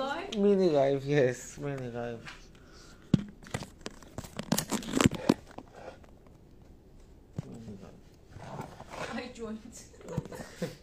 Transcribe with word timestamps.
live? 0.00 0.36
Mini 0.38 0.70
live, 0.70 1.04
yes, 1.04 1.58
mini 1.58 1.90
live. 1.90 2.22
Mini 7.46 7.74
live. 7.82 8.00
I 9.14 9.30
joined. 9.34 9.76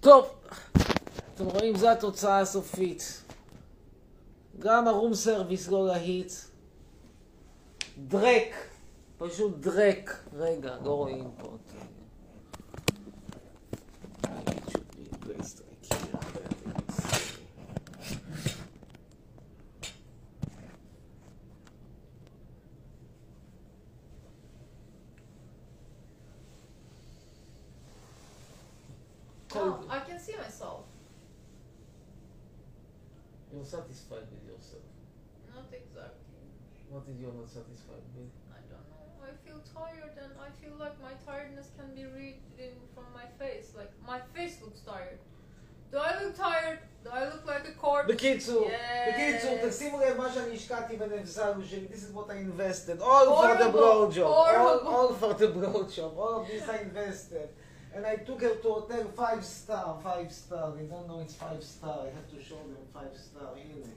טוב, 0.00 0.26
אתם 1.34 1.44
רואים, 1.44 1.76
זו 1.76 1.90
התוצאה 1.90 2.40
הסופית. 2.40 3.22
גם 4.58 4.88
הרום 4.88 5.14
סרוויס 5.14 5.68
לא 5.68 5.86
להיט. 5.86 6.32
דרק, 8.13 8.53
פשוט 9.17 9.57
דרק. 9.59 10.23
רגע, 10.33 10.77
לא 10.83 10.93
רואים 10.93 11.31
פה. 11.37 11.57
תראה. 11.65 11.85
It 14.47 14.71
should 14.71 14.89
be 14.97 15.05
placed 15.25 15.61
like 15.61 15.85
here, 15.93 16.11
but 16.11 16.23
I 16.23 16.49
think 16.53 16.77
it's- 16.77 17.39
Oh, 29.55 29.83
I 29.89 29.99
can 29.99 30.19
see 30.19 30.35
myself. 30.37 30.85
You're 33.51 33.65
satisfied 33.65 34.27
with 34.31 34.45
yourself. 34.47 34.83
Not 35.53 35.65
exactly. 35.73 36.22
What 36.93 37.05
did 37.07 37.17
you 37.21 37.27
not 37.39 37.47
satisfied 37.47 38.05
with? 38.15 38.31
I 38.57 38.61
don't 38.71 38.85
know. 38.91 39.05
I 39.29 39.31
feel 39.45 39.59
tired 39.79 40.13
and 40.23 40.31
I 40.47 40.49
feel 40.61 40.75
like 40.83 40.95
my 41.07 41.13
tiredness 41.27 41.67
can 41.77 41.89
be 41.95 42.05
read 42.17 42.37
in 42.57 42.73
from 42.95 43.05
my 43.19 43.27
face. 43.41 43.67
Like 43.79 43.91
my 44.11 44.19
face 44.35 44.55
looks 44.63 44.81
tired. 44.81 45.19
Do 45.91 45.97
I 45.97 46.11
look 46.23 46.35
tired? 46.37 46.79
Do 47.03 47.09
I 47.19 47.25
look 47.31 47.45
like 47.45 47.65
a 47.67 47.75
corpse? 47.83 48.07
בקיצור, 48.11 48.67
Yes. 48.69 49.09
בקיצור, 49.13 49.69
תשימו 49.69 49.99
לב 49.99 50.17
מה 50.17 50.33
שאני 50.33 50.55
השקעתי 50.55 50.97
בנבזלו 50.97 51.63
שלי, 51.65 51.87
this 51.91 52.03
is 52.09 52.13
what 52.13 52.29
I 52.29 52.35
invested, 52.49 52.99
all 53.01 53.25
for 53.25 53.55
the 53.57 53.69
Horrible. 53.69 53.71
blow 53.71 54.11
job, 54.11 54.27
all, 54.27 54.45
Horrible. 54.45 54.87
all 54.95 55.13
for 55.21 55.33
the 55.33 55.47
blow 55.47 55.83
job, 55.95 56.11
all 56.17 56.33
of 56.41 56.47
this 56.47 56.69
I 56.69 56.77
invested. 56.89 57.47
And 57.95 58.05
I 58.05 58.15
took 58.27 58.39
her 58.45 58.55
to 58.63 58.69
hotel 58.77 59.03
five 59.15 59.43
star, 59.43 59.87
five 60.03 60.29
star, 60.31 60.65
they 60.77 60.85
don't 60.93 61.07
know 61.09 61.19
it's 61.25 61.35
five 61.45 61.61
star, 61.63 61.95
I 62.07 62.09
have 62.17 62.27
to 62.35 62.39
show 62.49 62.61
them 62.73 62.83
five 62.97 63.13
star, 63.27 63.47
הנה. 63.55 63.89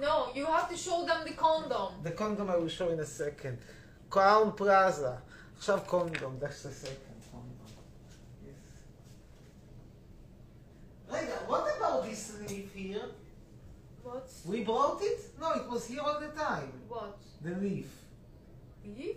No, 0.00 0.30
you 0.34 0.46
have 0.46 0.68
to 0.68 0.76
show 0.76 1.04
them 1.06 1.20
the 1.24 1.32
condom. 1.32 1.92
The 2.02 2.10
condom 2.10 2.50
I 2.50 2.56
will 2.56 2.68
show 2.68 2.88
in 2.90 3.00
a 3.00 3.06
second. 3.06 3.58
Crown 4.10 4.52
Plaza, 4.52 5.22
עכשיו 5.58 5.80
קונדום, 5.86 6.38
that's 6.40 6.62
the 6.62 6.70
second 6.70 7.20
condom. 7.30 7.70
Yes. 8.44 8.54
רגע, 11.10 11.46
what 11.46 11.64
about 11.76 12.04
this 12.04 12.32
leaf 12.48 12.72
here? 12.74 13.08
What? 14.02 14.28
We 14.44 14.64
brought 14.64 15.00
it? 15.02 15.20
No, 15.40 15.52
it 15.52 15.68
was 15.68 15.86
here 15.86 16.00
all 16.00 16.18
the 16.20 16.28
time. 16.28 16.72
What? 16.88 17.18
The 17.42 17.54
leaf. 17.60 17.86
Beef? 18.84 19.16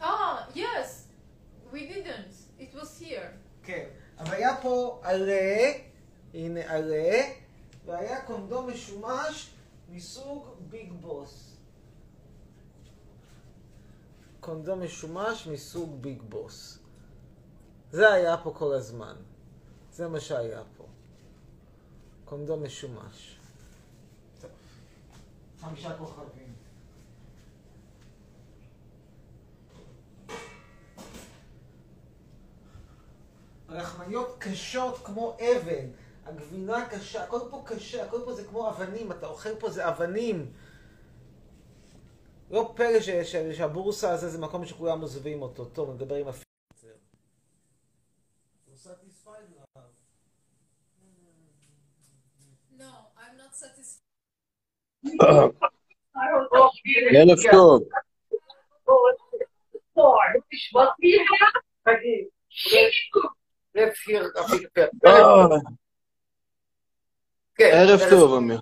Ah, 0.00 0.46
yes. 0.54 1.06
We 1.72 1.86
didn't. 1.86 2.34
It 2.58 2.72
was 2.74 2.98
here. 3.00 3.30
כן. 3.64 3.84
אבל 4.18 4.34
היה 4.34 4.56
פה 4.62 5.00
עלה, 5.02 5.72
הנה 6.34 6.60
עלה, 6.66 7.22
והיה 7.86 8.20
קונדום 8.20 8.70
משומש 8.70 9.50
מסוג 9.89 10.47
ביג 10.69 10.93
בוס. 10.93 11.57
קונדום 14.39 14.83
משומש 14.83 15.47
מסוג 15.47 16.01
ביג 16.01 16.21
בוס. 16.21 16.79
זה 17.91 18.13
היה 18.13 18.37
פה 18.37 18.53
כל 18.57 18.73
הזמן. 18.73 19.15
זה 19.91 20.07
מה 20.07 20.19
שהיה 20.19 20.61
פה. 20.77 20.85
קונדום 22.25 22.63
משומש. 22.63 23.39
חמישה 25.61 25.97
כוכבים. 25.97 26.53
רחמניות 33.69 34.35
קשות 34.39 34.97
כמו 35.03 35.37
אבן, 35.39 35.85
הגבינה 36.27 36.89
קשה, 36.89 37.23
הכל 37.23 37.39
פה 37.51 37.63
קשה, 37.65 38.05
הכל 38.05 38.21
פה 38.25 38.33
זה 38.33 38.43
כמו 38.43 38.69
אבנים, 38.69 39.11
אתה 39.11 39.27
אוכל 39.27 39.55
פה 39.59 39.69
זה 39.69 39.87
אבנים. 39.87 40.53
לא 42.51 42.73
פלא 42.75 42.99
ש- 43.01 43.09
ש- 43.09 43.57
שהבורסה 43.57 44.11
הזה 44.11 44.29
זה 44.29 44.37
מקום 44.37 44.65
שכולם 44.65 45.01
עוזבים 45.01 45.41
אותו. 45.41 45.65
טוב, 45.65 45.89
נדבר 45.89 46.15
עם 46.15 46.27
הפיצר. 46.27 46.47
No, 52.79 52.83
I'm 53.17 53.37
not 53.37 53.53
satisfied. 67.59 67.63
ערב 67.75 67.99
טוב. 67.99 68.09
ערב 68.09 68.19
טוב, 68.19 68.33
אמיר. 68.37 68.59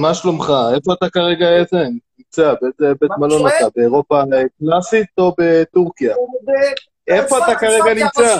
מה 0.00 0.14
שלומך? 0.14 0.52
איפה 0.74 0.92
אתה 0.92 1.10
כרגע 1.10 1.46
איזה? 1.48 1.76
נמצא, 2.18 2.54
באיזה 2.60 2.94
בית 3.00 3.10
מלון 3.18 3.46
אתה? 3.48 3.66
באירופה 3.76 4.22
קלאסית 4.58 5.06
או 5.18 5.34
בטורקיה? 5.38 6.16
איפה 7.08 7.38
אתה 7.38 7.58
כרגע 7.60 7.94
נמצא? 8.04 8.36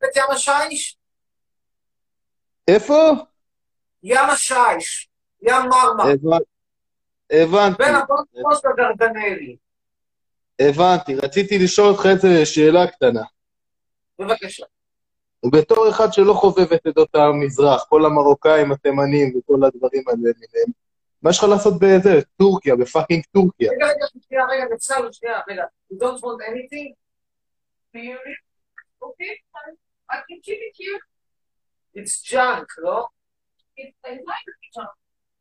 בית 0.00 0.16
ים 0.16 0.22
השיש, 0.30 0.96
איפה? 2.68 3.10
ים 4.02 4.30
השיש, 4.30 5.08
ים 5.42 5.54
מרמר, 5.68 6.04
הבנ- 6.04 6.44
הבנתי, 7.32 7.82
בין 7.82 7.94
הבונקוס 7.94 8.60
לדרדנלי. 8.64 9.56
הבנתי. 10.60 11.14
רציתי 11.14 11.58
לשאול 11.58 11.88
אותך 11.88 12.06
איזה 12.06 12.46
שאלה 12.46 12.86
קטנה. 12.86 13.22
בבקשה. 14.18 14.64
בתור 15.46 15.88
אחד 15.88 16.12
שלא 16.12 16.32
חובב 16.32 16.72
את 16.72 16.86
עדות 16.86 17.14
המזרח, 17.14 17.84
כל 17.88 18.04
המרוקאים, 18.04 18.72
התימנים 18.72 19.38
וכל 19.38 19.64
הדברים 19.64 20.02
האלה 20.06 20.18
למיניהם, 20.18 20.70
מה 21.22 21.30
יש 21.30 21.38
לך 21.38 21.44
לעשות 21.44 21.74
בזה? 21.80 22.20
טורקיה, 22.38 22.76
בפאקינג 22.76 23.22
טורקיה. 23.32 23.70
רגע, 23.72 23.86
רגע, 23.86 24.06
שנייה, 24.28 24.44
רגע, 24.46 24.64
נצל, 24.74 25.12
שנייה, 25.12 25.40
רגע. 25.48 25.64
You 25.92 25.96
don't 25.96 26.20
want 26.20 26.40
anything? 26.50 26.94
Okay, 29.02 29.34
I 30.10 30.16
can 30.26 30.38
keep 30.46 30.60
it 30.68 30.74
here. 30.80 31.00
It's 31.96 32.22
junk, 32.22 32.66
לא? 32.78 33.06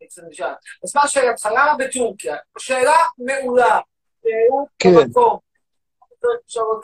It's 0.02 0.18
junk. 0.38 0.58
אז 0.84 0.96
מה 0.96 1.08
שאלתך, 1.08 1.46
למה 1.46 1.76
בטורקיה? 1.80 2.36
שאלה 2.60 2.96
מעולה. 3.18 3.80
כן. 4.80 4.90
במקום. 5.04 5.38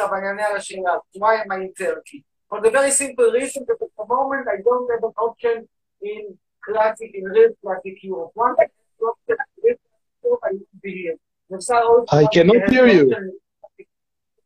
אני 0.01 0.27
אענה 0.27 0.47
על 0.47 0.55
השאלה. 0.55 0.93
I 1.17 1.19
in 1.19 1.81
Turkey? 1.81 2.34
For 2.50 2.60
the 2.60 2.70
very 2.78 2.90
simple 3.02 3.28
reason 3.40 3.60
that 3.68 3.78
at 3.86 3.92
the 3.98 4.06
moment 4.16 4.44
I 4.54 4.58
don't 4.68 4.86
have 4.92 5.04
an 5.10 5.14
option 5.26 5.56
in 6.02 6.20
classic, 6.66 7.10
in 7.18 7.24
real 7.36 7.52
classic 7.62 7.96
Europe. 8.02 8.32
Once 8.34 8.56
I 8.58 8.62
have 8.62 9.02
option 9.12 9.36
in 9.40 9.62
real 9.64 9.78
classic 9.84 10.20
Europe, 10.24 10.42
I 10.48 10.52
will 10.58 10.80
be 10.86 10.92
here. 11.02 11.18
אפשר 11.56 11.82
עוד 11.82 12.04
I 12.12 12.24
cannot 12.34 12.56
have 12.62 12.70
hear 12.72 12.86
you. 12.96 13.04
option. 13.06 13.24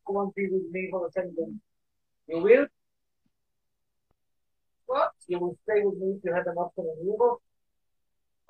You 0.06 0.14
won't 0.16 0.34
be 0.34 0.44
with 0.54 0.66
me 0.74 0.82
for 0.90 1.00
the 1.06 1.10
same 1.16 1.30
day. 1.38 1.50
You 2.30 2.38
will? 2.46 2.66
What? 4.86 5.10
You 5.30 5.38
will 5.42 5.56
stay 5.64 5.78
with 5.86 5.96
me 6.00 6.08
if 6.16 6.20
you 6.24 6.32
have 6.38 6.46
an 6.52 6.58
option 6.64 6.84
in 6.92 6.98
Europe? 7.12 7.40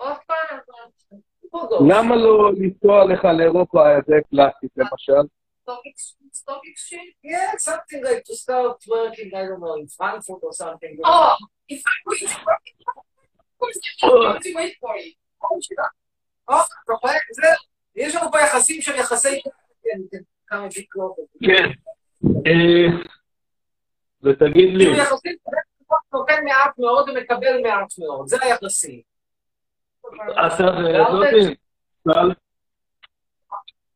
What 0.00 0.18
kind 0.30 0.50
of 0.58 0.64
option? 0.84 1.16
Hold 1.52 1.72
on. 1.72 1.88
למה 1.90 2.16
לא 2.16 2.52
לנסוע 2.52 3.04
לך 3.04 3.24
לאירופה, 3.38 3.80
זה 4.06 4.14
קלאסית 4.30 4.70
למשל? 4.76 5.22
Stock 5.69 5.85
ex- 5.85 6.15
stock 6.33 6.61
exchange? 6.65 7.13
Yeah, 7.21 7.51
something 7.57 8.03
like 8.03 8.23
to 8.29 8.35
start 8.35 8.77
working, 8.89 9.29
I 9.35 9.43
don't 9.47 9.61
know, 9.61 9.75
in 9.75 9.87
Frankfurt 9.87 10.41
or 10.41 10.51
something. 10.51 10.97
Oh, 11.03 11.35
if 11.67 11.83
I 11.85 11.95
wait 12.09 12.29
for 12.29 12.57
it, 12.65 12.75
of 12.89 13.53
course 13.59 13.79
I'm 14.01 14.09
going 14.09 14.41
to 14.41 14.53
wait 14.55 14.75
for 14.81 14.95
it. 14.97 15.13
אה, 16.49 16.63
אתה 16.83 16.93
רואה? 16.93 17.13
יש 17.95 18.15
לנו 18.15 18.31
פה 18.31 18.39
יחסים 18.39 18.81
של 18.81 18.95
יחסי... 18.95 19.41
כן, 19.83 19.99
כן. 20.11 20.23
כן. 21.45 21.69
אה, 22.47 22.87
ותגיד 24.23 24.73
לי, 24.73 24.85
כאילו 24.85 24.97
יחסים, 24.97 25.35
נותן 26.13 26.45
מעט 26.45 26.79
מאוד 26.79 27.09
ומקבל 27.09 27.61
מעט 27.63 27.93
מאוד, 27.99 28.27
זה 28.27 28.37
היחסים. 28.41 29.01
אתה 30.47 30.63
וזאתי, 30.63 31.55
טל, 32.03 32.31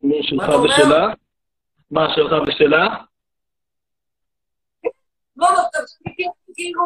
מי 0.01 0.23
שלך? 0.23 0.49
ושלה? 0.49 1.13
מה 1.93 2.07
שלך 2.15 2.31
ושלה? 2.47 2.87
לא, 5.37 5.47
לא, 5.53 5.79
כאילו, 6.55 6.81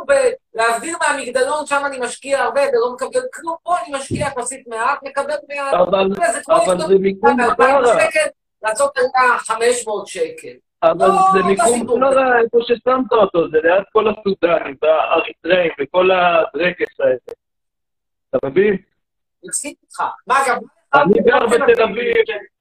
להבדיל 0.53 0.95
מהמגדלון, 1.01 1.65
שם 1.65 1.81
אני 1.85 1.99
משקיע 1.99 2.43
הרבה 2.43 2.61
ולא 2.61 2.93
מקבל 2.93 3.21
כלום, 3.33 3.55
פה 3.63 3.75
אני 3.79 3.97
משקיע 3.97 4.27
יחסית 4.27 4.67
מעט, 4.67 5.03
מקבל 5.03 5.35
מעט. 5.49 5.73
אבל, 5.73 6.09
זה 6.87 6.97
מיקום 6.99 7.37
ב-2,000 7.37 7.63
חרא. 7.63 7.99
שקל, 7.99 8.27
לעשות 8.63 8.97
עליה 8.97 9.39
500 9.39 10.07
שקל. 10.07 10.53
אבל 10.83 11.07
לא, 11.07 11.21
זה 11.33 11.39
לא 11.39 11.45
מיקום. 11.45 11.99
חרא 11.99 12.39
איפה 12.43 12.57
ששמת 12.61 13.11
אותו, 13.11 13.49
זה 13.49 13.57
ליד 13.63 13.83
כל 13.91 14.05
הסודנים 14.07 14.75
והאריתראים 14.81 15.71
וכל 15.81 16.09
הדרקס 16.11 16.99
האלה. 16.99 17.17
אתה 18.29 18.47
מבין? 18.47 18.77
מסכים 19.43 19.73
איתך. 19.83 20.03
מה 20.27 20.39
גם... 20.47 20.57
אני 20.93 21.13
גר 21.23 21.45
בתל 21.47 21.83
אביב, 21.83 22.15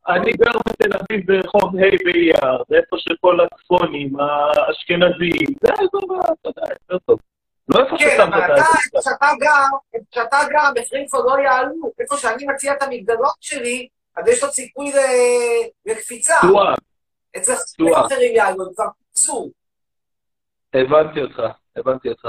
אני 0.09 0.33
גר 0.33 0.59
בתל 0.69 0.91
אביב 0.99 1.27
ברחוב 1.27 1.77
ה' 1.77 1.97
באייר, 2.05 2.63
זה 2.69 2.77
איפה 2.77 2.97
שכל 2.99 3.39
הצפונים, 3.41 4.13
האשכנזים, 4.21 5.47
זה 5.63 5.73
האזור, 5.79 6.15
ה- 6.17 6.33
אתה 6.41 6.49
יודע, 6.49 6.63
יותר 6.73 6.99
טוב. 7.07 7.19
לא 7.69 7.85
איפה 7.85 7.97
כן, 7.99 8.17
ששמת 8.17 8.29
את 8.45 8.51
האזור. 8.51 9.01
שאתה 9.05 9.27
גר, 9.41 9.77
איפה 9.95 10.05
שאתה 10.15 10.37
גר, 10.51 10.83
כבר 11.11 11.21
לא 11.21 11.43
יעלו. 11.43 11.93
איפה 12.01 12.17
שאני 12.17 12.47
מציע 12.47 12.73
את 12.73 12.83
המגדלות 12.83 13.35
שלי, 13.41 13.89
אז 14.17 14.29
יש 14.29 14.43
לו 14.43 14.49
סיכוי 14.51 14.93
לקפיצה. 15.87 16.35
תשואה, 16.41 16.75
אצל 17.37 17.53
תשואה. 17.55 18.07
אחרים 18.07 18.37
יעלו, 18.37 18.75
כבר 18.75 18.85
פיצו. 19.13 19.51
הבנתי 20.75 21.21
אותך, 21.23 21.43
הבנתי 21.77 22.09
אותך. 22.09 22.29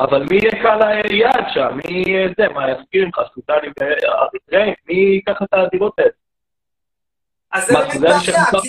אבל 0.00 0.22
מי 0.30 0.36
יהיה 0.36 0.62
קהל 0.62 0.82
היעד 0.82 1.44
שם? 1.54 1.76
מי 1.76 2.04
זה? 2.38 2.48
מה 2.48 2.70
יסכים 2.70 3.08
לך? 3.08 3.20
סודנים 3.34 3.72
ואריתראים? 3.80 4.74
מי 4.88 4.94
ייקח 4.94 5.42
את 5.42 5.48
הדירות 5.52 5.98
האלה? 5.98 6.10
אז 7.52 7.66
זה 7.66 7.74
באמת 7.74 8.00
בעיה, 8.00 8.20
כי 8.20 8.68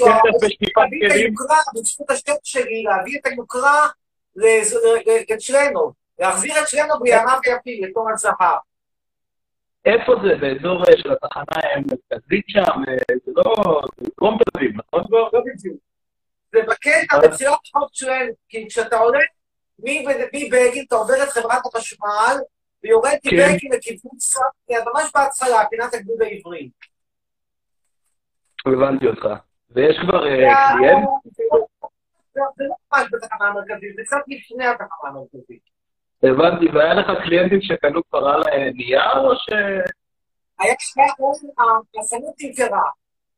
להביא 0.75 1.07
את? 1.07 1.11
היוקרה, 1.11 1.57
בזכות 1.75 2.09
השם 2.11 2.33
שלי, 2.43 2.83
להביא 2.83 3.19
את 3.19 3.25
היוקרה 3.25 3.87
לז- 4.35 4.75
ל- 4.75 5.33
לצ'לנו, 5.33 5.91
להחזיר 6.19 6.53
את 6.61 6.65
צ'לנו 6.65 6.99
בימיו 6.99 7.39
היפים, 7.45 7.83
לתור 7.83 8.09
הזהב. 8.11 8.57
איפה 9.85 10.13
זה? 10.23 10.35
באזור 10.41 10.83
אה, 10.83 10.97
של 10.97 11.11
התחנה 11.11 11.61
המרכזית 11.75 12.45
שם? 12.47 12.61
אה, 12.87 12.95
זה 13.25 13.31
לא... 13.35 13.81
זה 13.97 14.09
דרום 14.19 14.37
תל 14.37 14.51
אביב, 14.57 14.71
נכון? 14.75 15.03
לא 15.11 15.29
בדיוק. 15.45 15.77
זה 16.53 16.59
בקטע, 16.67 17.19
בתחילת 17.23 17.53
החוק 17.75 17.91
צ'לנו, 17.93 18.31
כי 18.49 18.67
כשאתה 18.69 18.97
עולה 18.97 19.19
מבגין, 19.83 20.85
אתה 20.87 20.95
עובר 20.95 21.23
את 21.23 21.29
חברת 21.29 21.61
החשמל, 21.65 22.35
ויורד 22.83 23.11
כן. 23.23 23.29
מבגין 23.35 23.71
לכיוון 23.71 24.19
סבתיה, 24.19 24.79
ממש 24.93 25.11
בהתחלה, 25.15 25.63
פינת 25.69 25.93
הגדוד 25.93 26.21
העברי. 26.21 26.69
הבנתי 28.65 29.07
אותך. 29.07 29.25
ויש 29.71 29.97
כבר 30.01 30.27
אה, 30.27 30.31
זה- 30.31 30.77
קליינט? 30.77 31.07
זה 31.23 31.43
זה 32.57 32.63
לא 32.63 32.75
ממש 32.93 33.07
בתחנה 33.11 33.47
המרכזית, 33.47 33.95
זה 33.95 34.01
קצת 34.05 34.17
לפני 34.27 34.65
התחנה 34.65 34.87
המרכזית. 35.09 35.61
הבנתי, 36.23 36.65
והיה 36.73 36.93
לך 36.93 37.07
קליינטים 37.23 37.61
שקנו 37.61 38.01
כבר 38.09 38.27
על 38.27 38.43
אה, 38.47 38.69
נייר, 38.73 39.17
או 39.19 39.35
ש... 39.35 39.49
היה 40.59 40.73
החנות 41.99 42.35
נמכרה, 42.41 42.81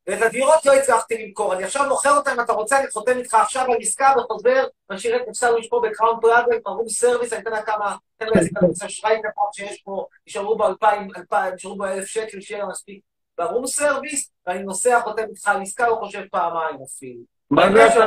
ואת 0.08 0.22
הדירות 0.22 0.66
לא 0.66 0.74
הצלחתי 0.74 1.26
למכור. 1.26 1.54
אני 1.54 1.64
עכשיו 1.64 1.90
מוכר 1.90 2.18
אותן, 2.18 2.32
אם 2.32 2.40
אתה 2.40 2.54
רוצה, 2.54 2.80
אני 2.80 2.92
חותם 2.92 3.18
איתך 3.18 3.34
עכשיו 3.34 3.66
על 3.72 3.78
עסקה 3.82 4.14
וחוזר, 4.18 4.64
משאיר 4.92 5.16
את 5.16 5.28
אפסלוש 5.30 5.68
פה 5.68 5.82
ב 5.84 5.89
Crowne 5.89 6.20
Plaza, 6.22 6.56
עם 6.56 6.62
room 6.66 6.90
service, 6.90 7.34
אני 7.34 7.42
אתן 7.42 7.52
לה 7.52 7.62
כמה, 7.62 7.96
אתן 8.18 8.26
לה 8.26 8.40
איזה 8.40 8.50
כרטיס 8.56 8.84
אשראי 8.84 9.18
קטן 9.20 9.42
שיש 9.52 9.82
פה, 9.82 10.06
נשארו 10.28 10.58
בו 10.58 10.68
אלפיים, 10.68 11.08
אלפיים, 11.18 11.54
נשארו 11.54 11.76
בו 11.76 11.86
אלף 11.86 12.06
שקל, 12.06 12.42
שיהיה 12.42 12.64
לה 12.64 12.70
מספיק 12.70 13.02
ב 13.38 13.44
room 13.44 13.68
service, 13.68 14.32
ואני 14.48 14.64
נוסע, 14.64 15.02
חותם 15.04 15.24
איתך 15.30 15.48
על 15.48 15.62
עסקה, 15.62 15.88
לא 15.88 15.96
חושב 15.96 16.24
פעמיים 16.32 16.78
אפילו. 16.84 17.22
מה 17.52 17.72
זה 17.72 17.86
הזה? 17.86 18.06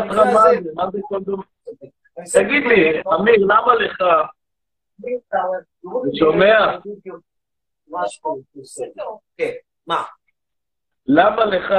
מה 0.74 0.90
זה 0.92 0.98
כל 1.02 1.20
דבר? 1.22 1.42
תגיד 2.32 2.62
לי, 2.66 3.02
אמיר, 3.14 3.36
למה 3.38 3.74
לך... 3.74 4.02
שומע? 6.18 6.78
משהו, 7.88 8.42
כן, 9.36 9.52
מה? 9.86 10.02
למה 11.08 11.44
לך 11.44 11.70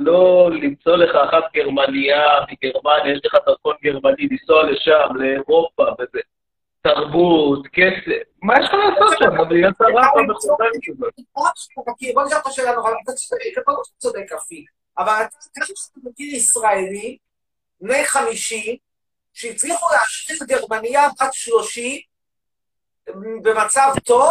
לא 0.00 0.50
למצוא 0.50 0.96
לך 0.96 1.14
אחת 1.14 1.52
גרמניה 1.54 2.22
מגרמניה, 2.52 3.12
יש 3.12 3.20
לך 3.24 3.34
דרכון 3.46 3.76
גרמני, 3.84 4.28
לנסוע 4.30 4.70
לשם, 4.70 5.08
לאירופה, 5.14 5.84
וזה 5.98 6.20
תרבות, 6.82 7.66
כסף, 7.72 8.22
מה 8.42 8.54
יש 8.60 8.66
לך 8.66 8.74
לעשות 8.74 9.18
שם? 9.18 9.50
להיות 9.50 9.80
הרפה 9.80 10.22
מחודשת 10.22 10.80
כזאת. 10.86 11.14
בוא 12.14 12.24
נשאל 12.24 12.38
אותך 12.38 12.50
שאלה 12.50 12.74
נורא, 12.74 12.90
אתה 13.04 13.12
צודק, 13.12 13.42
אתה 13.52 13.72
לא 13.72 14.36
אפיק, 14.38 14.70
אבל 14.98 15.22
אתה 15.52 15.60
מכיר 16.02 16.34
ישראלי, 16.34 17.18
בני 17.80 18.04
חמישים, 18.04 18.76
שהצליחו 19.32 19.86
להשאיר 19.92 20.38
גרמניה 20.48 21.08
בת 21.08 21.32
שלושים, 21.32 22.00
במצב 23.42 23.92
טוב, 24.04 24.30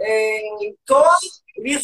אה, 0.00 0.68
טוב, 0.84 1.06
בלי 1.58 1.78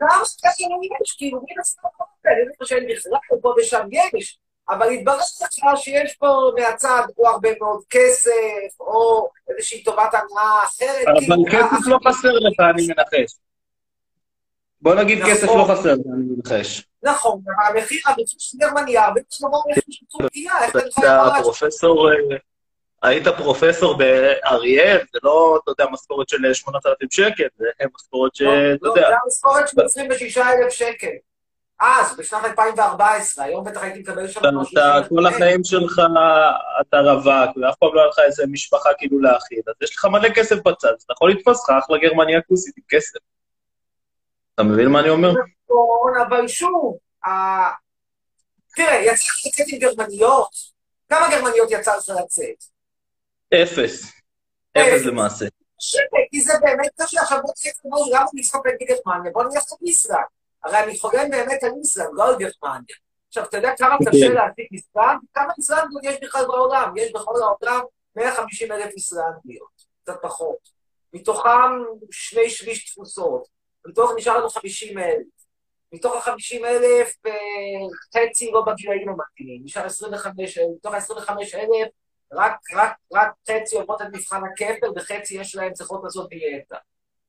כמה 0.00 0.08
כאלה 0.40 0.76
יש, 1.04 1.12
כאילו, 1.18 1.38
מן 1.38 1.60
הסתם, 1.60 1.88
אני 2.26 2.46
לא 2.46 2.52
חושב 2.58 2.76
שאין 2.76 2.88
בכלל, 2.88 3.38
פה 3.42 3.54
ושם 3.58 3.88
יש, 3.92 4.38
אבל 4.68 4.90
התברר 4.90 5.16
לך 5.16 5.76
שיש 5.76 6.16
פה 6.16 6.50
מהצד 6.58 7.02
או 7.18 7.28
הרבה 7.28 7.48
מאוד 7.60 7.82
כסף, 7.90 8.80
או 8.80 9.28
איזושהי 9.48 9.82
טובת 9.82 10.14
הנאה 10.14 10.64
אחרת. 10.64 11.06
אבל 11.06 11.36
כאילו, 11.50 11.68
כסף 11.68 11.86
לא 11.86 11.98
חסר 12.08 12.32
לך, 12.32 12.60
אני 12.74 12.86
מנחש. 12.86 13.36
בוא 14.82 14.94
נגיד 14.94 15.18
נכון. 15.18 15.30
כסף 15.32 15.46
לא 15.46 15.66
חסר 15.68 15.92
אני 15.92 16.24
מנחש. 16.36 16.88
נכון, 17.02 17.40
אבל 17.46 17.78
המחיר, 17.78 18.00
המחיר 18.06 18.24
של 18.26 18.58
גרמניה, 18.58 19.04
הרבה 19.04 19.20
נורא 19.40 19.60
מהמחיר 19.66 19.82
של 19.90 20.06
טורקיה, 20.06 20.52
איך 20.62 20.70
אתה 20.70 20.78
יכול 20.88 21.04
אתה 21.04 21.26
לדעת? 21.26 21.42
פרופסור, 21.42 22.10
אה, 22.12 22.16
היית 23.02 23.28
פרופסור 23.28 23.98
באריאל, 23.98 24.98
זה 25.12 25.18
לא, 25.22 25.58
אתה 25.62 25.70
יודע, 25.70 25.84
משכורת 25.92 26.28
של 26.28 26.54
8,000 26.54 27.10
שקל, 27.10 27.44
זה 27.58 27.66
משכורת 27.94 28.34
שאתה 28.34 28.50
לא, 28.82 28.88
יודע. 28.88 29.08
זה 29.08 29.16
המשכורת 29.24 29.68
של 29.68 29.80
26,000 29.84 30.70
שקל. 30.70 31.16
אז, 31.80 32.16
בשנת 32.16 32.44
2014, 32.44 33.44
היום 33.44 33.64
בטח 33.64 33.82
הייתי 33.82 33.98
מקבל 33.98 34.28
שם... 34.28 34.40
אתה, 34.40 34.48
אתה 34.98 35.08
כל 35.08 35.26
החיים 35.26 35.64
שלך 35.64 36.02
אתה 36.80 37.00
רווק, 37.00 37.56
ואף 37.56 37.74
פעם 37.78 37.94
לא 37.94 38.00
היה 38.00 38.08
לך 38.08 38.18
איזה 38.26 38.44
משפחה 38.46 38.90
כאילו 38.98 39.20
להאכיל, 39.20 39.62
אז 39.66 39.74
יש 39.82 39.96
לך 39.96 40.04
מלא 40.04 40.28
כסף 40.28 40.56
בצד, 40.56 40.88
אז 40.88 41.02
אתה 41.02 41.12
יכול 41.12 41.30
לתפוס 41.30 41.64
לך 41.64 41.76
אחלה 41.84 41.98
גרמניה 41.98 42.40
כוסית 42.42 42.74
עם 42.76 42.84
כסף. 42.88 43.18
אתה 44.54 44.62
מבין 44.62 44.88
מה 44.88 45.00
אני 45.00 45.08
אומר? 45.08 45.30
נכון, 45.30 46.12
אבל 46.28 46.48
שוב, 46.48 46.98
תראה, 48.76 48.94
יצא 49.02 49.12
לך 49.12 49.46
לצאת 49.46 49.66
עם 49.68 49.78
גרמניות? 49.78 50.50
כמה 51.08 51.30
גרמניות 51.30 51.70
יצא 51.70 51.96
לך 51.96 52.08
לצאת? 52.24 52.64
אפס. 53.54 54.12
אפס 54.78 55.06
למעשה. 55.06 55.46
כי 56.30 56.40
זה 56.40 56.52
באמת 56.62 56.90
קשה. 57.00 57.20
עכשיו 57.20 57.38
בוא 57.42 57.52
תהיה 57.56 57.72
כמו 57.80 57.96
למה 58.12 58.24
אני 58.32 58.40
אסתפק 58.40 58.72
בגרמניה? 58.80 59.32
בוא 59.32 59.44
נלך 59.44 59.64
לאיסלנד. 59.82 60.18
הרי 60.64 60.78
אני 60.78 60.98
חולם 60.98 61.30
באמת 61.30 61.62
על 61.62 61.70
איסלנד, 61.78 62.08
לא 62.12 62.28
על 62.28 62.34
גרמניה. 62.34 62.96
עכשיו, 63.28 63.44
אתה 63.44 63.56
יודע 63.56 63.72
כמה 63.78 63.96
קשה 63.98 64.26
כן. 64.28 64.32
להשיג 64.32 64.66
איסלנד? 64.72 65.20
כמה 65.34 65.52
איסלנדיות 65.58 66.04
יש 66.04 66.16
בכלל 66.22 66.46
בעולם? 66.46 66.96
יש 66.96 67.12
בכל 67.12 67.34
העולם 67.42 67.80
150 68.16 68.72
אלף 68.72 68.92
איסלנדיות, 68.92 69.82
קצת 70.02 70.16
פחות. 70.22 70.80
מתוכם 71.12 71.70
שני 72.10 72.50
שליש 72.50 72.90
תפוסות. 72.90 73.48
מתוך 73.86 74.10
נשאר 74.16 74.38
לנו 74.38 74.50
50 74.50 74.98
אלף. 74.98 75.26
מתוך 75.92 76.28
ה-50 76.28 76.64
אלף, 76.64 77.14
אה, 77.26 77.32
חצי 78.14 78.50
לא 78.50 78.64
בגילאים 78.66 79.08
המתאימים. 79.08 79.62
נשאר 79.64 79.84
25 79.86 80.58
אלף. 80.58 80.68
מתוך 80.76 80.94
ה-25 80.94 81.30
אלף, 81.54 81.88
רק, 82.32 82.56
רק, 82.74 82.92
רק 83.12 83.32
חצי 83.50 83.76
עוברות 83.76 84.02
את 84.02 84.06
מבחן 84.12 84.40
הכפל, 84.44 84.86
וחצי 84.96 85.40
יש 85.40 85.54
להם 85.54 85.72
צריכות 85.72 86.00
לעשות 86.04 86.28
דיאטה. 86.28 86.76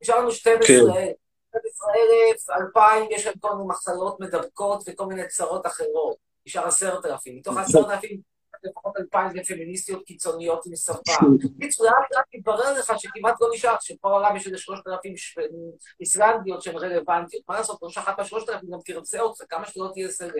נשאר 0.01 0.20
לנו 0.20 0.31
12 0.31 0.67
כן. 0.67 0.74
אלף. 0.74 1.15
12 1.50 1.88
אלף, 1.96 2.50
2,000, 2.50 3.08
יש 3.12 3.25
להם 3.25 3.36
כל 3.39 3.55
מיני 3.55 3.67
מחלות 3.67 4.20
מדבקות 4.20 4.84
וכל 4.88 5.05
מיני 5.05 5.27
צרות 5.27 5.65
אחרות. 5.67 6.17
נשאר 6.46 6.67
10,000. 6.67 7.36
מתוך 7.38 7.58
ה-10,000, 7.58 8.08
לפחות 8.63 8.98
2,000 8.98 9.31
זה 9.34 9.39
פמיניסטיות 9.48 10.05
קיצוניות 10.05 10.65
עם 10.65 10.75
שפה. 10.75 11.01
בקיצור, 11.58 11.86
לאט 11.86 12.12
לאט 12.15 12.25
מתברר 12.36 12.74
לך 12.79 12.93
שכמעט 12.98 13.36
לא 13.41 13.48
נשאר, 13.53 13.75
שפה 13.81 14.10
העולם 14.10 14.36
יש 14.36 14.46
איזה 14.46 14.58
3,000 14.58 15.17
ש- 15.17 15.38
איסלנדיות 16.00 16.62
שהן 16.62 16.75
רלוונטיות. 16.77 17.43
מה 17.50 17.55
לעשות, 17.55 17.79
ראש 17.84 17.98
אחת 17.98 18.20
מה-3,000 18.20 18.51
גם 18.72 18.79
תרצה 18.86 19.20
אותך, 19.22 19.41
כמה 19.50 19.65
שלא 19.65 19.89
תהיה 19.93 20.08
סלב, 20.10 20.31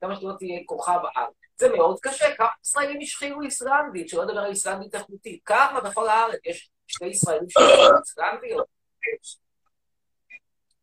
כמה 0.00 0.16
שלא 0.16 0.32
תהיה 0.38 0.60
כוכב 0.66 0.98
על. 1.14 1.26
זה 1.60 1.68
מאוד 1.68 1.96
קשה, 2.02 2.34
כמה 2.36 2.46
ישראלים 2.64 2.98
השחילו 3.02 3.42
איסלנדית, 3.42 4.08
שלא 4.08 4.24
לדבר 4.24 4.38
על 4.40 4.50
איסלנדית 4.50 4.94
איכותית. 4.94 5.40
כמה 5.44 5.80
בכל 5.84 6.08
הארץ 6.08 6.38
יש 6.44 6.70
שני 6.86 7.08
ישראלים 7.08 7.50
שהשחילו 7.50 7.98
איסלנדיות? 8.00 8.66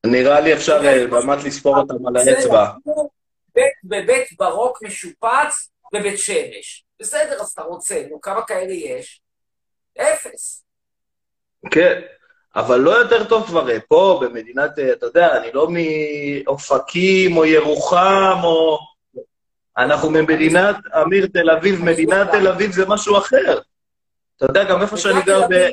נראה 0.05 0.39
לי 0.39 0.53
אפשר 0.53 0.81
אה, 0.85 1.07
באמת 1.07 1.43
לספור 1.43 1.77
אותם 1.77 2.07
על 2.07 2.17
האצבע. 2.17 2.71
בית- 3.55 3.73
בבית 3.83 4.27
ברוק 4.37 4.83
משופץ 4.83 5.71
בבית 5.93 6.19
שמש. 6.19 6.85
בסדר, 6.99 7.41
אז 7.41 7.49
אתה 7.51 7.61
רוצה, 7.61 8.03
נו, 8.09 8.21
כמה 8.21 8.45
כאלה 8.45 8.73
יש? 8.73 9.21
אפס. 9.97 10.65
כן, 11.71 12.01
אבל 12.55 12.77
לא 12.79 12.91
יותר 12.91 13.23
טוב 13.29 13.47
כבר 13.47 13.69
אה, 13.71 13.79
פה, 13.79 14.19
במדינת, 14.23 14.79
אה, 14.79 14.93
אתה 14.93 15.05
יודע, 15.05 15.37
אני 15.37 15.51
לא 15.53 15.67
מאופקים 15.69 17.37
או 17.37 17.45
ירוחם 17.45 18.37
או... 18.43 18.79
אנחנו 19.77 20.09
ממדינת, 20.09 20.75
אמיר 21.01 21.27
תל 21.33 21.49
אביב, 21.49 21.83
מדינת 21.83 22.31
תל 22.31 22.47
אביב 22.47 22.71
זה 22.71 22.85
משהו 22.87 23.17
אחר. 23.17 23.59
אתה 24.37 24.45
יודע, 24.45 24.63
גם 24.63 24.81
איפה 24.81 24.97
שאני 24.97 25.21
גר, 25.21 25.47
ב... 25.49 25.69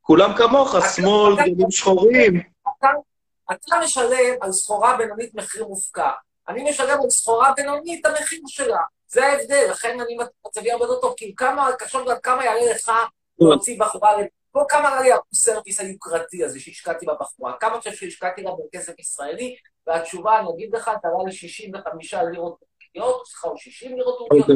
כולם 0.00 0.34
כמוך, 0.36 0.74
שמאל, 0.94 1.34
גדולים 1.34 1.70
שחורים. 1.70 2.42
אתה 3.52 3.80
משלם 3.84 4.34
על 4.40 4.52
סחורה 4.52 4.96
בינונית 4.96 5.34
מחיר 5.34 5.66
מופקע. 5.66 6.10
אני 6.48 6.70
משלם 6.70 7.00
על 7.02 7.10
סחורה 7.10 7.52
בינונית 7.56 8.06
את 8.06 8.10
המחיר 8.10 8.40
שלה. 8.46 8.80
זה 9.08 9.26
ההבדל, 9.26 9.66
לכן 9.70 10.00
אני 10.00 10.16
מצבי 10.46 10.72
הרבה 10.72 10.84
יותר 10.84 11.00
טוב, 11.00 11.14
כי 11.16 11.34
כמה, 11.36 11.68
תחשוב 11.78 12.10
גם 12.10 12.16
כמה 12.22 12.44
יעלה 12.44 12.70
לך 12.70 12.92
להוציא 13.38 13.80
בחורה, 13.80 14.10
פה 14.56 14.64
כמה 14.68 14.88
עלה 14.88 15.02
לי 15.02 15.10
הסרוויס 15.32 15.80
היוקרתי 15.80 16.44
הזה 16.44 16.60
שהשקעתי 16.60 17.06
בבחורה, 17.06 17.52
כמה 17.60 17.78
חושב 17.78 17.92
שהשקעתי 17.92 18.42
לה 18.42 18.50
בכסף 18.64 18.98
ישראלי, 18.98 19.56
והתשובה, 19.86 20.38
אני 20.38 20.48
אגיד 20.54 20.74
לך, 20.74 20.90
תעלה 21.02 21.14
ל-65 21.26 22.30
לירות 22.32 22.58
טורקיות, 22.60 23.26
סליחה, 23.26 23.48
או 23.48 23.58
60 23.58 23.96
לירות 23.96 24.18
טורקיות, 24.18 24.50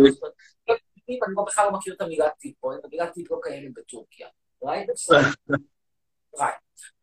אני 1.08 1.34
בכלל 1.46 1.66
לא 1.66 1.72
מכיר 1.72 1.94
את 1.94 2.00
המילה 2.00 2.30
טיפ, 2.30 2.64
או 2.64 2.72
המילה 2.84 3.06
טיפ 3.06 3.30
לא 3.30 3.38
קיימת 3.42 3.74
בטורקיה, 3.74 4.28
right? 4.64 4.90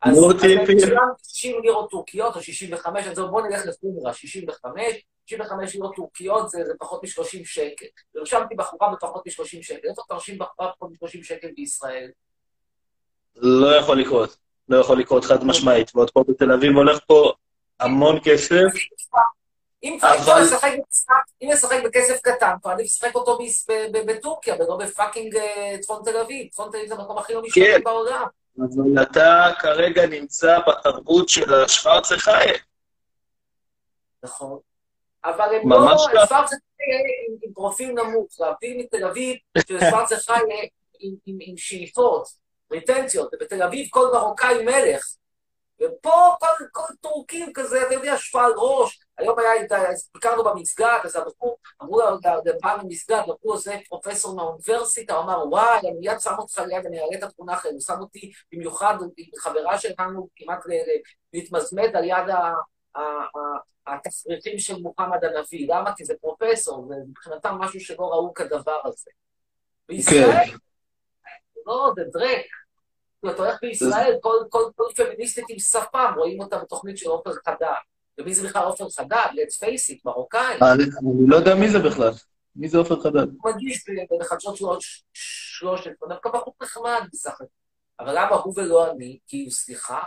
אז 0.02 0.16
60 1.22 1.62
לירות 1.62 1.90
טורקיות 1.90 2.36
או 2.36 2.42
65, 2.42 3.06
אז 3.06 3.18
בואו 3.18 3.46
נלך 3.46 3.66
לחומרה, 3.66 4.12
65, 4.12 4.82
65 5.26 5.74
לירות 5.74 5.96
טורקיות 5.96 6.50
זה, 6.50 6.58
פחות 6.78 7.04
מ-30 7.04 7.44
שקל. 7.44 7.86
הרשמתי 8.16 8.54
בחורה 8.54 8.94
בפחות 8.94 9.26
מ-30 9.26 9.62
שקל. 9.62 9.88
איפה 9.88 10.02
תרשים 10.08 10.38
בחורה 10.38 10.70
בפחות 10.70 10.90
מ-30 10.90 11.24
שקל 11.24 11.48
בישראל? 11.56 12.10
לא 13.40 13.76
יכול 13.76 14.00
לקרות. 14.00 14.36
לא 14.68 14.76
יכול 14.76 14.98
לקרות 14.98 15.24
חד 15.24 15.44
משמעית. 15.44 15.90
ועוד 15.94 16.10
פה 16.10 16.24
בתל 16.28 16.52
אביב 16.52 16.76
הולך 16.76 16.98
פה 17.06 17.32
המון 17.80 18.18
כסף. 18.24 18.66
אם 19.82 19.98
לשחק 21.52 21.82
בכסף 21.84 22.20
קטן, 22.22 22.54
כבר 22.62 22.70
עדיף 22.70 22.86
לשחק 22.86 23.14
אותו 23.14 23.38
בטורקיה, 24.06 24.54
ולא 24.54 24.76
בפאקינג 24.76 25.36
אה, 25.36 25.76
צפון 25.80 26.02
תל 26.04 26.16
אביב. 26.16 26.48
צפון 26.48 26.70
תל 26.70 26.76
אביב 26.76 26.88
זה 26.88 26.94
המקום 26.94 27.18
הכי 27.18 27.34
לא 27.34 27.42
משתתף 27.42 27.66
כן. 27.76 27.84
בעולם. 27.84 28.26
אבל 28.58 29.02
אתה 29.02 29.50
כרגע 29.58 30.06
נמצא 30.06 30.58
בתרבות 30.66 31.28
של 31.28 31.54
השוורצה 31.54 32.18
חיה. 32.18 32.58
נכון. 34.22 34.58
אבל 35.24 35.54
הם 35.54 35.72
לא, 35.72 35.98
שוורצה 35.98 36.56
חיה 36.76 36.98
עם 37.42 37.52
פרופיל 37.54 37.92
נמוך, 37.92 38.40
להבדיל 38.40 38.78
מתל 38.78 39.04
אביב, 39.04 39.36
ששוורצה 39.68 40.16
חיה 40.16 40.36
עם 41.26 41.56
שאיפות, 41.56 42.28
ריטנציות, 42.72 43.34
ובתל 43.34 43.62
אביב 43.62 43.86
כל 43.90 44.10
מרוקאי 44.12 44.64
מלך. 44.64 45.04
ופה 45.82 46.34
כל, 46.40 46.64
כל 46.72 46.94
טורקים 47.00 47.52
כזה, 47.52 47.86
אתה 47.86 47.94
יודע, 47.94 48.16
שפל 48.16 48.50
ראש. 48.56 49.00
היום 49.18 49.38
היה, 49.38 49.90
ביקרנו 50.14 50.44
במסגד, 50.44 50.98
אז 51.04 51.16
הבחור, 51.16 51.56
אמרו 51.82 52.00
לבעל 52.44 52.78
במסגד, 52.82 53.22
בחור 53.28 53.56
זה 53.56 53.76
פרופסור 53.88 54.36
מהאוניברסיטה, 54.36 55.14
הוא 55.14 55.24
אמר, 55.24 55.48
וואי, 55.48 55.78
אני 55.78 55.98
מיד 56.00 56.20
שם 56.20 56.34
אותך 56.38 56.58
ליד, 56.58 56.86
אני 56.86 57.00
אעלה 57.00 57.18
את 57.18 57.22
התמונה 57.22 57.54
אחרת. 57.54 57.72
הוא 57.72 57.80
שם 57.80 58.00
אותי 58.00 58.32
במיוחד 58.52 58.94
עם 59.16 59.26
חברה 59.38 59.78
שלנו 59.78 60.28
כמעט 60.36 60.60
להתמזמד 61.32 61.96
על 61.96 62.04
יד 62.04 62.34
התסריטים 63.86 64.58
של 64.58 64.82
מוחמד 64.82 65.24
הנביא. 65.24 65.66
למה? 65.74 65.94
כי 65.96 66.04
זה 66.04 66.14
פרופסור, 66.20 66.78
ומבחינתם 66.78 67.54
משהו 67.54 67.80
שלא 67.80 68.04
ראו 68.04 68.34
כדבר 68.34 68.80
הזה. 68.84 69.10
בישראל, 69.88 70.46
כן. 70.46 70.56
לא, 71.68 71.92
זה 71.96 72.02
דרק. 72.12 72.46
אתה 73.30 73.42
הולך 73.42 73.58
בישראל, 73.62 74.16
כל, 74.20 74.36
כל, 74.48 74.62
כל 74.76 74.84
פמיניסטית 74.96 75.44
עם 75.48 75.58
שפם, 75.58 76.12
רואים 76.16 76.40
אותה 76.40 76.58
בתוכנית 76.58 76.98
של 76.98 77.08
עופר 77.08 77.32
חדד. 77.46 77.80
ומי 78.18 78.34
זה 78.34 78.48
בכלל 78.48 78.64
עופר 78.64 78.90
חדד? 78.90 79.26
let's 79.32 79.64
face 79.64 79.94
it, 79.94 80.00
מרוקאי. 80.04 80.58
אני 80.72 80.84
לא 81.28 81.36
יודע 81.36 81.54
מי 81.54 81.70
זה 81.70 81.78
בכלל. 81.78 82.12
מי 82.56 82.68
זה 82.68 82.78
עופר 82.78 83.00
חדד? 83.00 83.26
הוא 83.42 83.52
מגיש 83.54 83.84
בחדשות 84.20 84.56
שלו 84.56 84.78
שלושת, 85.12 85.90
דווקא 86.08 86.30
בחור 86.30 86.54
נחמד 86.62 87.08
בסך 87.12 87.30
הכל. 87.30 87.44
אבל 88.00 88.12
למה 88.12 88.36
הוא 88.36 88.54
ולא 88.56 88.90
אני? 88.90 89.18
כי, 89.26 89.50
סליחה, 89.50 90.00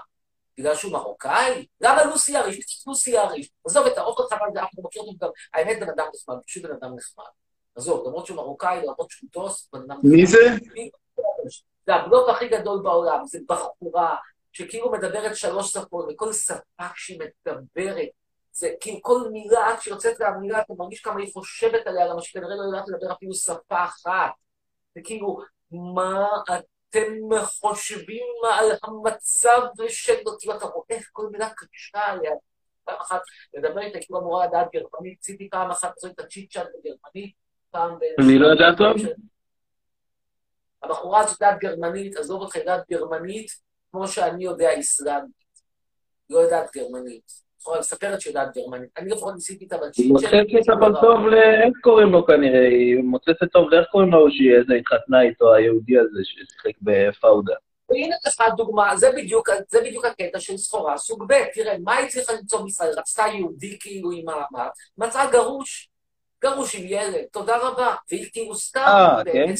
בגלל 0.57 0.75
שהוא 0.75 0.91
מרוקאי? 0.91 1.65
למה 1.81 2.03
לוסי 2.05 2.37
אריש? 2.37 2.83
לוסי 2.87 3.17
אריש. 3.17 3.49
עזוב 3.65 3.87
את 3.87 3.97
העופר 3.97 4.23
חדד, 4.29 4.53
זה 4.53 4.63
אף 4.63 4.69
אחד 4.69 4.77
לא 4.77 4.83
מכיר 4.83 5.01
אותו 5.01 5.17
גם, 5.25 5.29
האמת 5.53 5.79
בן 5.79 5.89
אדם 5.89 6.05
נחמד, 6.15 6.35
פשוט 6.47 6.63
בן 6.63 6.71
אדם 6.71 6.95
נחמד. 6.95 7.25
עזוב, 7.75 8.07
למרות 8.07 8.25
שהוא 8.25 8.37
מרוקאי, 8.37 8.79
למרות 8.83 9.11
שהוא 9.11 9.29
טוס, 9.31 9.69
בן 9.73 9.79
אדם 9.79 9.97
נחמד. 9.97 10.11
מי 10.11 10.25
זה? 10.25 10.37
זה 11.85 11.95
הבלוק 11.95 12.29
הכי 12.29 12.47
גדול 12.47 12.81
בעולם, 12.83 13.25
זה 13.25 13.39
בחורה 13.47 14.15
שכאילו 14.51 14.91
מדברת 14.91 15.35
שלוש 15.35 15.71
שפות, 15.71 16.05
וכל 16.09 16.33
שפה 16.33 16.85
שהיא 16.95 17.19
מדברת, 17.19 18.07
זה 18.51 18.69
כאילו 18.79 19.00
כל 19.01 19.29
מילה, 19.31 19.67
עד 19.67 19.81
שיוצאת 19.81 20.19
לה 20.19 20.31
מילה, 20.31 20.61
אתה 20.61 20.73
מרגיש 20.77 21.01
כמה 21.01 21.19
היא 21.19 21.33
חושבת 21.33 21.88
עליה, 21.88 22.05
למה 22.05 22.21
שכנראה 22.21 22.55
לא 22.55 22.63
יודעת 22.63 22.88
לדבר 22.88 23.13
אפילו 23.13 23.33
שפה 23.33 23.83
אחת. 23.83 24.31
זה 24.95 25.01
כאילו, 25.03 25.39
מה 25.71 26.27
אתם 26.45 27.13
חושבים 27.59 28.25
על 28.53 28.71
המצב 28.83 29.61
של... 29.88 30.13
כאילו, 30.39 30.57
אתה 30.57 30.65
רואה 30.65 30.85
איך 30.89 31.09
כל 31.11 31.27
מילה 31.31 31.50
קשה 31.50 32.00
עליה. 32.00 32.31
פעם 32.83 32.95
אחת 33.01 33.21
לדבר 33.53 33.81
איתה, 33.81 34.00
כאילו 34.01 34.19
אמורה 34.19 34.47
לדעת 34.47 34.67
גרמנית, 34.73 35.19
ציפי 35.19 35.50
פעם 35.50 35.71
אחת 35.71 35.93
את 36.05 36.19
הצ'יט 36.19 36.53
צ'אט 36.53 36.67
בגרמנית, 36.67 37.35
פעם... 37.71 37.97
אני 38.19 38.39
לא 38.39 38.47
יודע 38.47 38.65
טוב. 38.77 38.97
הבחורה 40.83 41.19
הזאת 41.19 41.41
יודעת 41.41 41.59
גרמנית, 41.59 42.17
עזוב 42.17 42.41
אותך, 42.41 42.55
יודעת 42.55 42.83
גרמנית, 42.91 43.51
כמו 43.91 44.07
שאני 44.07 44.43
יודע 44.43 44.71
איסלאמית. 44.71 45.41
לא 46.29 46.39
יודעת 46.39 46.69
גרמנית. 46.75 47.41
יכולה 47.61 47.79
לספר 47.79 48.13
את 48.13 48.21
שיודעת 48.21 48.57
גרמנית. 48.57 48.89
אני 48.97 49.09
לפחות 49.09 49.33
ניסיתי 49.33 49.65
את 49.65 49.73
הבנצ'ית 49.73 49.95
שלי. 49.95 50.05
היא 50.05 50.11
מוצאת 50.11 50.77
אבל 50.77 50.93
טוב 51.01 51.27
ל... 51.27 51.33
איך 51.33 51.73
קוראים 51.81 52.09
לו 52.09 52.25
כנראה? 52.25 52.67
היא 52.67 52.97
מוצאת 53.03 53.38
טוב 53.51 53.69
לאיך 53.69 53.88
קוראים 53.91 54.11
לו 54.11 54.31
שהיא 54.31 54.55
איזה 54.55 54.73
התחתנה 54.73 55.21
איתו, 55.21 55.53
היהודי 55.53 56.00
הזה 56.00 56.19
ששיחק 56.23 56.75
בפאודה. 56.81 57.53
והנה 57.89 58.15
לך 58.27 58.43
דוגמה, 58.57 58.97
זה 58.97 59.11
בדיוק, 59.11 59.50
זה 59.69 59.81
בדיוק 59.81 60.05
הקטע 60.05 60.39
של 60.39 60.57
סחורה 60.57 60.97
סוג 60.97 61.23
ב', 61.27 61.43
תראה, 61.53 61.75
מה 61.83 61.95
היא 61.95 62.09
צריכה 62.09 62.33
למצוא 62.33 62.61
בישראל? 62.63 62.93
רצתה 62.97 63.23
יהודי 63.33 63.79
כאילו 63.79 64.11
עם 64.11 64.25
מעמד, 64.25 64.69
מצאה 64.97 65.31
גרוש, 65.31 65.89
גרוש 66.43 66.75
עם 66.75 66.83
ילד, 66.85 67.23
תודה 67.31 67.57
רבה, 67.57 67.95
והיא 68.11 68.29
כאילו 68.31 68.55
סתם, 68.55 68.81
אה, 68.88 69.23
כן? 69.33 69.53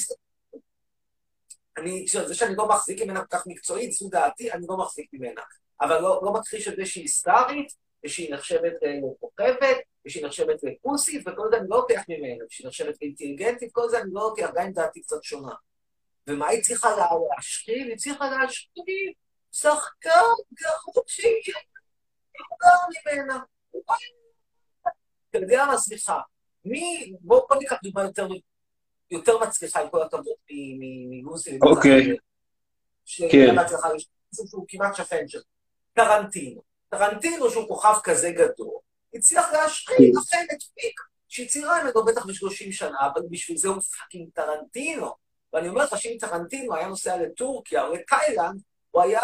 אני, 1.78 2.06
זה 2.08 2.36
שאני 2.36 2.56
לא 2.56 2.68
מחזיק 2.68 3.02
ממנה 3.02 3.20
כל 3.20 3.38
כך 3.38 3.48
מקצועית, 3.48 3.92
זו 3.92 4.10
דעתי, 4.10 4.52
אני 4.52 4.66
לא 4.70 4.78
מחזיק 4.78 5.10
ממנה. 5.14 5.42
אבל 5.82 6.02
לא, 6.02 6.22
לא 6.24 6.34
מכחיש 6.34 6.68
את 6.68 6.76
זה 6.76 6.86
שהיא 6.86 7.08
סטארית, 7.08 7.74
ושהיא 8.06 8.34
נחשבת 8.34 8.74
לכוכבת, 8.82 9.78
ושהיא 10.06 10.26
נחשבת 10.26 10.64
לפוסית, 10.64 11.28
וכל 11.28 11.48
זה 11.52 11.58
אני 11.58 11.70
לא 11.70 11.78
לוקח 11.78 12.02
ממנה, 12.10 12.46
ושהיא 12.50 12.68
נחשבת 12.68 12.96
לאינטליגנטית, 13.02 13.72
כל 13.72 13.90
זה 13.90 14.02
אני 14.02 14.10
לא 14.14 14.22
לוקח, 14.22 14.50
גם 14.56 14.66
אם 14.66 14.72
דעתי 14.72 15.02
קצת 15.02 15.24
שונה. 15.24 15.54
ומה 16.28 16.48
היא 16.48 16.64
צריכה 16.64 16.90
להשחיל? 16.96 17.88
היא 17.88 17.98
צריכה 17.98 18.30
להשחיל 18.30 19.14
שחקן 19.52 20.10
גרוע 20.54 21.04
שהיא 21.08 21.54
ממנה. 23.06 23.40
אתה 25.30 25.38
יודע 25.38 25.66
מה, 25.66 25.78
סליחה, 25.78 26.20
מי, 26.66 27.14
בוא 27.20 27.42
ניקח 27.60 27.76
דוגמה 27.84 28.04
יותר 28.04 28.28
יותר 29.12 29.38
מצליחה, 29.40 29.82
עם 29.82 29.90
כל 29.90 30.02
הכבוד, 30.02 30.36
מלוסי. 31.10 31.60
אוקיי. 31.62 32.18
כן. 33.32 33.56
שהוא 34.46 34.66
כמעט 34.68 34.96
שכן 34.96 35.28
של 35.28 35.40
טרנטינו. 35.94 36.62
טרנטינו, 36.90 37.50
שהוא 37.50 37.68
כוכב 37.68 37.94
כזה 38.04 38.32
גדול, 38.32 38.74
הצליח 39.14 39.52
להשחיל 39.54 39.96
כן. 39.98 40.20
אכן 40.20 40.46
את 40.52 40.64
פיק, 40.64 41.02
שהיא 41.28 41.50
צעירה 41.50 41.84
ממנו 41.84 42.06
בטח 42.06 42.26
ב-30 42.26 42.72
שנה, 42.72 42.98
אבל 43.14 43.22
בשביל 43.30 43.58
זה 43.58 43.68
הוא 43.68 43.82
fucking 43.82 44.30
טרנטינו. 44.34 45.12
ואני 45.54 45.70
אומר 45.70 45.84
לך 45.84 45.98
שאם 45.98 46.18
טרנטינו 46.20 46.76
היה 46.76 46.88
נוסע 46.88 47.18
לטורקיה 47.18 47.84
או 47.84 47.94
לתאילנד, 47.94 48.62
הוא 48.92 49.02
היה 49.02 49.20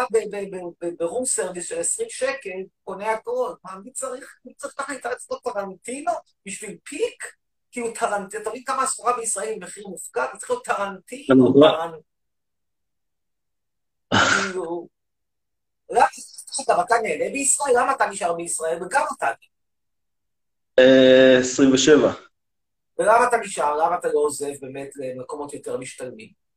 ב 0.98 1.03
room 1.03 1.24
service 1.24 1.68
של 1.68 1.80
20 1.80 2.08
שקל, 2.10 2.58
קונה 2.84 3.12
הכל. 3.12 3.54
מה, 3.64 3.76
מי 3.84 3.92
צריך, 3.92 4.36
מי 4.44 4.54
צריך 4.54 4.90
להתארץ 4.90 5.30
לו 5.30 5.38
טרנטינו 5.38 6.12
בשביל 6.46 6.78
פיק? 6.84 7.37
כאילו 7.70 7.92
טרנטינו, 7.92 8.42
אתה 8.42 8.50
מבין 8.50 8.64
כמה 8.64 8.82
הסחורה 8.82 9.16
בישראל 9.16 9.48
היא 9.48 9.60
מחיר 9.60 9.88
מופקע? 9.88 10.26
זה 10.32 10.38
צריך 10.38 10.50
להיות 10.50 10.64
טרנטינו. 10.64 11.54
כאילו... 14.42 14.88
למה 15.90 16.82
אתה 16.82 16.94
נהנה 17.02 17.30
בישראל? 17.32 17.74
למה 17.76 17.92
אתה 17.92 18.06
נשאר 18.06 18.32
בישראל? 18.34 18.78
וכמה 18.86 19.06
אתה? 19.18 19.26
27. 21.40 22.12
ולמה 22.98 23.28
אתה 23.28 23.36
נשאר? 23.36 23.76
למה 23.76 23.98
אתה 23.98 24.08
לא 24.08 24.18
עוזב 24.18 24.52
באמת 24.60 24.90
למקומות 24.96 25.54
יותר 25.54 25.78
משתלמים? 25.78 26.48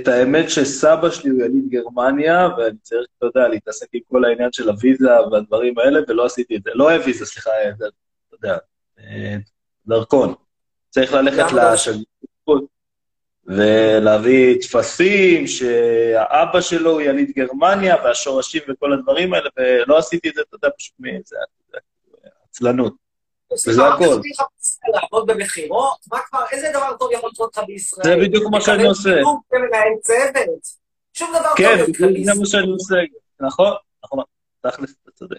את 0.00 0.08
האמת 0.08 0.50
שסבא 0.50 1.10
שלי 1.10 1.30
הוא 1.30 1.42
יליד 1.42 1.68
גרמניה, 1.68 2.48
ואני 2.58 2.78
צריך, 2.82 3.06
אתה 3.18 3.26
יודע, 3.26 3.48
להתעסק 3.48 3.86
עם 3.92 4.00
כל 4.08 4.24
העניין 4.24 4.52
של 4.52 4.68
הוויזה 4.68 5.08
והדברים 5.32 5.78
האלה, 5.78 6.00
ולא 6.08 6.26
עשיתי 6.26 6.56
את 6.56 6.62
זה. 6.62 6.70
לא 6.74 6.84
ויזה, 7.06 7.26
סליחה, 7.26 7.50
אתה 7.76 7.84
יודע, 8.32 8.56
דרכון. 9.86 10.34
צריך 10.90 11.12
ללכת 11.12 11.52
לשגרירות 11.52 12.64
ולהביא 13.44 14.62
טפסים 14.62 15.46
שהאבא 15.46 16.60
שלו 16.60 16.90
הוא 16.90 17.00
יליד 17.00 17.30
גרמניה 17.36 17.96
והשורשים 18.04 18.62
וכל 18.68 18.92
הדברים 18.92 19.34
האלה, 19.34 19.50
ולא 19.56 19.98
עשיתי 19.98 20.28
את 20.28 20.34
זה, 20.34 20.40
אתה 20.40 20.56
יודע, 20.56 20.68
פשוט 20.78 20.94
מאיזה 21.00 21.36
עצלנות. 22.48 22.94
וזה 23.52 23.86
הכל. 23.86 24.20
לעבוד 24.94 25.30
במכירות? 25.30 25.96
מה 26.12 26.18
כבר, 26.28 26.40
איזה 26.52 26.70
דבר 26.74 26.96
טוב 26.98 27.12
יכול 27.12 27.30
לקרות 27.32 27.56
לך 27.56 27.64
בישראל? 27.66 28.04
זה 28.04 28.16
בדיוק 28.16 28.44
מה 28.50 28.60
שאני 28.60 28.86
עושה. 28.86 29.20
כמנהל 29.50 29.92
צוות. 30.02 30.80
שום 31.12 31.30
דבר 31.30 31.52
כן, 31.56 31.76
טוב 31.78 31.86
בישראל. 31.86 32.24
זה 32.24 32.40
מה 32.40 32.46
שאני 32.46 32.70
עושה. 32.70 32.96
נכון, 33.40 33.72
נכון. 34.04 34.24
תכלס, 34.60 34.94
אתה 35.02 35.10
צודק. 35.10 35.38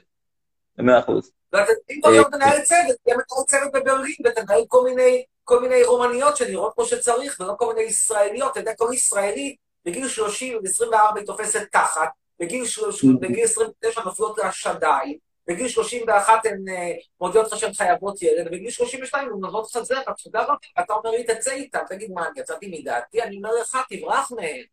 במאה 0.81 0.99
אחוז. 0.99 1.31
ואתה 1.53 1.71
אם 1.89 2.01
כבר 2.01 2.11
להיות 2.11 2.27
מנהל 2.33 2.61
צוות, 2.61 2.95
תהיה 3.03 3.15
מנהל 3.15 3.45
צוות 3.47 3.71
בברלין, 3.73 4.15
ותנהל 4.25 4.63
כל 4.67 4.83
מיני, 4.83 5.23
כל 5.43 5.61
מיני 5.61 5.83
רומניות 5.83 6.37
שנראות 6.37 6.73
כמו 6.75 6.85
שצריך, 6.85 7.37
ולא 7.39 7.53
כל 7.57 7.73
מיני 7.73 7.87
ישראליות. 7.87 8.51
אתה 8.51 8.59
יודע, 8.59 8.73
כל 8.77 8.89
ישראלי 8.93 9.55
בגיל 9.85 10.07
30 10.07 10.57
ו-24 10.57 10.95
היא 11.15 11.25
תופסת 11.25 11.61
תחת, 11.71 12.09
בגיל 12.39 12.65
30 12.65 13.19
בגיל 13.19 13.43
29 13.43 14.01
נופלות 14.05 14.37
לה 14.37 14.51
שדיים, 14.51 15.17
בגיל 15.47 15.67
31 15.67 16.45
הן 16.45 16.69
אה, 16.69 16.91
מודיעות 17.21 17.51
לך 17.51 17.59
שהן 17.59 17.73
חייבות 17.73 18.21
ילד, 18.21 18.47
ובגיל 18.47 18.69
32 18.69 19.27
הן 19.27 19.39
נותנות 19.39 19.75
לך 19.75 19.81
זרע, 19.81 20.01
אתה 20.01 20.13
יודע 20.25 20.45
מה? 20.47 20.83
אתה 20.83 20.93
אומר 20.93 21.11
לי, 21.11 21.23
תצא 21.23 21.51
איתם, 21.51 21.79
תגיד, 21.87 22.11
מה, 22.11 22.27
אני 22.27 22.39
יצאתי 22.39 22.79
מדעתי? 22.79 23.21
אני 23.21 23.37
אומר 23.37 23.49
לך, 23.61 23.77
תברח 23.89 24.31
מהן. 24.31 24.63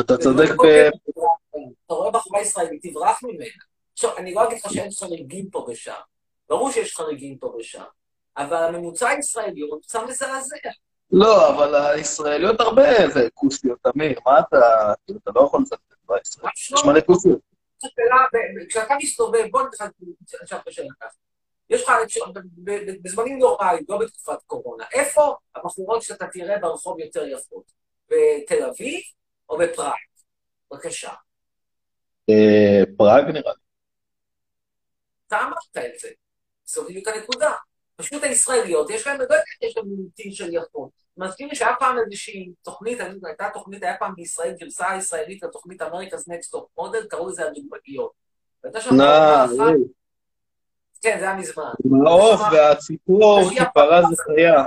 אתה 0.00 0.16
צודק 0.16 0.50
ב... 0.50 0.88
אתה 1.86 1.94
רואה 1.94 2.10
בחורה 2.10 2.40
ישראלית, 2.40 2.82
תברח 2.82 3.20
ממנה. 3.22 3.46
עכשיו, 3.98 4.16
אני 4.16 4.34
לא 4.34 4.48
אגיד 4.48 4.58
לך 4.58 4.72
שאין 4.72 4.90
חריגים 4.90 5.50
פה 5.50 5.66
ושם. 5.68 5.92
ברור 6.48 6.70
שיש 6.70 6.96
חריגים 6.96 7.38
פה 7.38 7.54
ושם. 7.58 7.84
אבל 8.36 8.56
הממוצע 8.56 9.08
הישראלי 9.08 9.60
הוא 9.60 9.70
ממוצע 9.70 10.04
מזעזע. 10.04 10.56
לא, 11.12 11.54
אבל 11.54 11.74
הישראליות 11.74 12.60
הרבה 12.60 13.08
זה 13.08 13.28
כוסיות, 13.34 13.78
אמיר. 13.86 14.20
מה 14.26 14.40
אתה... 14.40 14.92
אתה 15.10 15.30
לא 15.34 15.40
יכול 15.40 15.60
לצאת 15.62 15.78
בישראל. 16.08 16.50
יש 16.56 16.84
מלא 16.86 17.00
כוסיות. 17.00 17.40
כשאתה 18.68 18.94
מסתובב, 19.02 19.44
בוא 19.50 19.62
עכשיו 20.42 20.58
את 20.60 20.68
השאלה 20.68 20.88
ככה. 21.00 21.16
יש 21.70 21.82
לך, 21.82 21.92
בזמנים 23.02 23.38
נורמליים, 23.38 23.84
לא 23.88 23.98
בתקופת 23.98 24.42
קורונה, 24.46 24.84
איפה 24.92 25.34
הבחורות 25.54 26.02
שאתה 26.02 26.26
תראה 26.26 26.58
ברחוב 26.58 27.00
יותר 27.00 27.26
יפות? 27.26 27.72
בתל 28.08 28.64
אביב 28.64 29.00
או 29.48 29.58
בפראג? 29.58 29.92
בבקשה. 30.70 31.12
אה, 32.30 32.82
פראג 32.96 33.24
נראה 33.24 33.52
לי. 33.52 33.67
אתה 35.28 35.38
אמרת 35.40 35.86
את 35.94 35.98
זה. 36.00 36.08
זו 36.64 36.84
בדיוק 36.84 37.08
הנקודה. 37.08 37.52
פשוט 37.96 38.22
הישראליות, 38.22 38.90
יש 38.90 39.06
להם, 39.06 39.18
לא 39.18 39.22
יודע, 39.22 39.36
יש 39.62 39.76
להם 39.76 39.86
מיעוטים 39.88 40.32
של 40.32 40.54
יפות. 40.54 40.90
מזכיר 41.16 41.48
לי 41.48 41.54
שהיה 41.56 41.74
פעם 41.78 41.96
איזושהי 41.98 42.52
תוכנית, 42.62 43.00
אני- 43.00 43.18
הייתה 43.24 43.48
תוכנית, 43.54 43.82
היה 43.82 43.96
פעם 43.98 44.14
בישראל 44.14 44.54
גרסה 44.60 44.86
ישראלית 44.98 45.42
לתוכנית 45.42 45.82
America's 45.82 46.28
Next 46.28 46.50
Top 46.52 46.68
Model, 46.78 47.06
קראו 47.06 47.28
לזה 47.28 47.46
הדוגמניות. 47.46 48.12
והייתה 48.64 48.80
שם 48.80 48.90
בחורה 48.90 49.44
אחת- 49.44 49.76
כן, 51.02 51.16
זה 51.20 51.24
היה 51.24 51.36
מזמן. 51.36 51.72
העוף 52.06 52.40
והציפור, 52.52 53.40
כפרה 53.58 54.02
זה 54.10 54.22
חיה. 54.22 54.64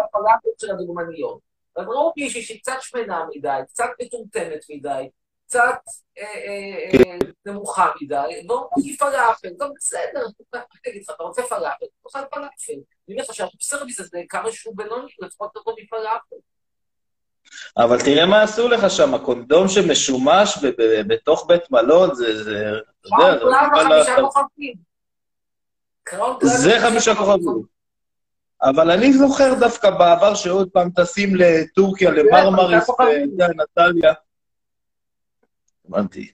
של 0.58 0.72
הדוגמניות. 0.72 1.39
אז 1.75 1.86
ראו 1.88 2.13
מישהי 2.18 2.41
שהיא 2.41 2.60
קצת 2.60 2.77
שמנה 2.82 3.25
מדי, 3.36 3.50
קצת 3.68 3.86
מטומטמת 4.01 4.60
מדי, 4.70 5.10
קצת 5.51 5.79
אה, 6.17 6.24
אה, 6.24 7.00
אה, 7.00 7.17
נמוכה 7.46 7.88
מדי, 8.01 8.15
ואומרים 8.48 8.70
לי 8.77 8.98
פלאפל, 8.98 9.50
טוב, 9.60 9.72
בסדר, 9.77 10.20
אני 10.53 10.62
אגיד 10.88 11.01
לך, 11.01 11.15
אתה 11.15 11.24
רוצה 11.24 11.41
פלאפל, 11.41 11.86
תאכל 12.03 12.20
פלאפל. 12.31 12.74
אני 13.08 13.15
אומר 13.15 13.24
לך 13.29 13.34
שהסרוויס 13.34 14.00
הזה, 14.00 14.22
כמה 14.29 14.51
שהוא 14.51 14.77
בינוני, 14.77 15.12
לפחות 15.22 15.53
טוב 15.53 15.63
מפלאפל. 15.84 16.36
אבל 17.77 18.01
תראה 18.01 18.25
מה 18.25 18.43
עשו 18.43 18.67
לך 18.67 18.89
שם, 18.89 19.13
הקונדום 19.13 19.67
שמשומש 19.67 20.58
בתוך 21.08 21.46
בית 21.48 21.72
מלון, 21.72 22.15
זה, 22.15 22.43
זה, 22.43 22.63
אתה 23.01 23.15
זה 26.43 26.79
חמישה 26.81 27.15
כוכבים. 27.15 27.63
אבל 28.62 28.91
אני 28.91 29.13
זוכר 29.13 29.53
דווקא 29.60 29.89
בעבר 29.89 30.36
שעוד 30.36 30.70
פעם 30.70 30.89
טסים 30.96 31.36
לטורקיה, 31.36 32.12
למרמריס, 32.12 32.70
חמישה 32.70 32.86
כוכבים. 32.86 33.31
ואתה 33.38 33.43
יודע, 33.43 33.48
נטליה. 33.48 34.13
הבנתי. 35.93 36.32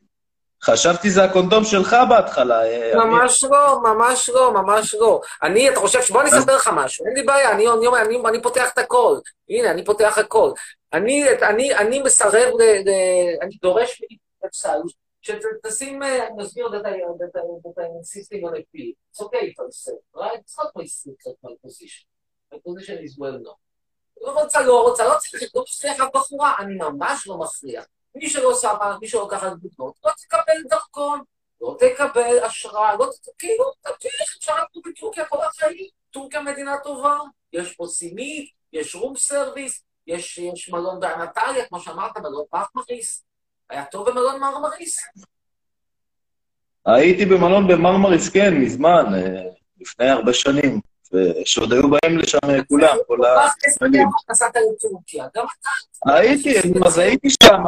חשבתי 0.64 1.10
זה 1.10 1.24
הקונדום 1.24 1.64
שלך 1.64 1.96
בהתחלה. 2.10 2.64
אה. 2.64 2.92
ממש 2.96 3.44
לא, 3.44 3.80
ממש 3.84 4.30
לא, 4.30 4.54
ממש 4.54 4.96
לא. 4.96 5.22
אני, 5.44 5.70
אתה 5.70 5.80
חושב. 5.80 6.00
בוא 6.10 6.22
אני 6.22 6.30
אספר 6.30 6.56
לך 6.56 6.70
משהו, 6.76 7.06
אין 7.06 7.14
לי 7.14 7.24
בעיה, 7.24 7.52
אני, 7.52 7.68
אני, 7.68 7.88
אני, 8.02 8.30
אני 8.30 8.42
פותח 8.42 8.70
את 8.74 8.78
הכל. 8.78 9.18
הנה, 9.50 9.72
אני 9.72 9.86
פותח 9.86 10.18
הכל. 10.18 10.52
אני, 10.94 11.24
אני, 11.42 11.76
אני 11.76 12.02
מסרב, 12.02 12.54
ל, 12.60 12.90
ל, 12.90 12.92
אני 13.42 13.56
דורש 13.62 14.02
מבצל, 14.44 14.80
שתשים, 15.22 16.04
אני 16.04 16.30
מסביר 16.38 16.68
that 16.68 16.86
I, 16.86 16.94
that 17.20 17.36
I, 17.36 17.44
that 17.64 17.84
I'm 17.84 17.98
insisting 18.02 18.44
on 18.48 18.56
a 18.56 18.64
fee. 18.72 18.96
It's 19.12 19.22
okay 19.22 19.44
if 19.52 19.60
I 19.60 19.70
say, 19.70 19.98
right? 20.16 20.40
It's 20.40 20.58
not 20.60 20.72
my 20.76 20.86
secret, 20.86 21.36
my 21.44 21.54
position. 21.66 22.06
My 22.52 22.60
position 22.68 22.98
is 23.04 23.18
well 23.20 23.40
known. 23.44 23.60
לא 24.22 24.42
רוצה, 24.42 24.62
לא 24.62 24.84
רוצה, 24.84 25.04
לא 25.08 25.14
צריך, 25.18 25.44
לא 25.56 25.64
צריך 25.80 26.02
אף 26.02 26.10
בחורה, 26.14 26.56
אני 26.60 26.76
ממש 26.76 27.28
לא 27.28 27.38
מפריע. 27.38 27.82
מי 28.18 28.30
שלא 28.30 28.56
שמה, 28.62 28.98
מי 29.02 29.08
שלא 29.08 29.22
לוקחת 29.22 29.52
דוגמאות, 29.52 29.96
לא 30.06 30.12
תקבל 30.12 30.70
דרכון, 30.70 31.22
לא 31.62 31.78
תקבל 31.80 32.40
אשרה, 32.48 32.96
לא 32.96 33.06
ת... 33.06 33.40
כאילו, 33.40 33.64
תמשיך, 33.82 34.36
אפשר 34.40 34.54
לגור 34.54 34.84
בטורקיה 34.86 35.26
כל 35.26 35.38
החיים. 35.44 35.88
טורקיה 36.12 36.42
מדינה 36.42 36.76
טובה, 36.84 37.18
יש 37.54 37.76
פה 37.76 37.86
סינית, 37.88 38.50
יש 38.74 38.96
room 38.96 39.16
service, 39.16 39.84
יש, 40.08 40.38
יש 40.38 40.70
מלון 40.70 41.00
באנטליה, 41.00 41.66
כמו 41.66 41.80
שאמרת, 41.80 42.18
מלון 42.18 42.46
מרמריס. 42.54 43.24
היה 43.70 43.86
טוב 43.86 44.10
במלון 44.10 44.40
מרמריס? 44.40 44.98
הייתי 46.86 47.26
במלון 47.26 47.68
במרמריס, 47.68 48.30
כן, 48.30 48.54
מזמן, 48.54 49.06
אה, 49.14 49.44
לפני 49.80 50.10
הרבה 50.10 50.34
שנים, 50.34 50.80
ושעוד 51.14 51.74
היו 51.74 51.90
באים 51.90 52.18
לשם 52.18 52.38
אה, 52.50 52.64
כולם, 52.64 52.98
כל 53.08 53.18
אתה. 53.22 53.48
הייתי, 56.06 56.56
אז 56.86 56.98
הייתי 56.98 57.28
שם, 57.44 57.64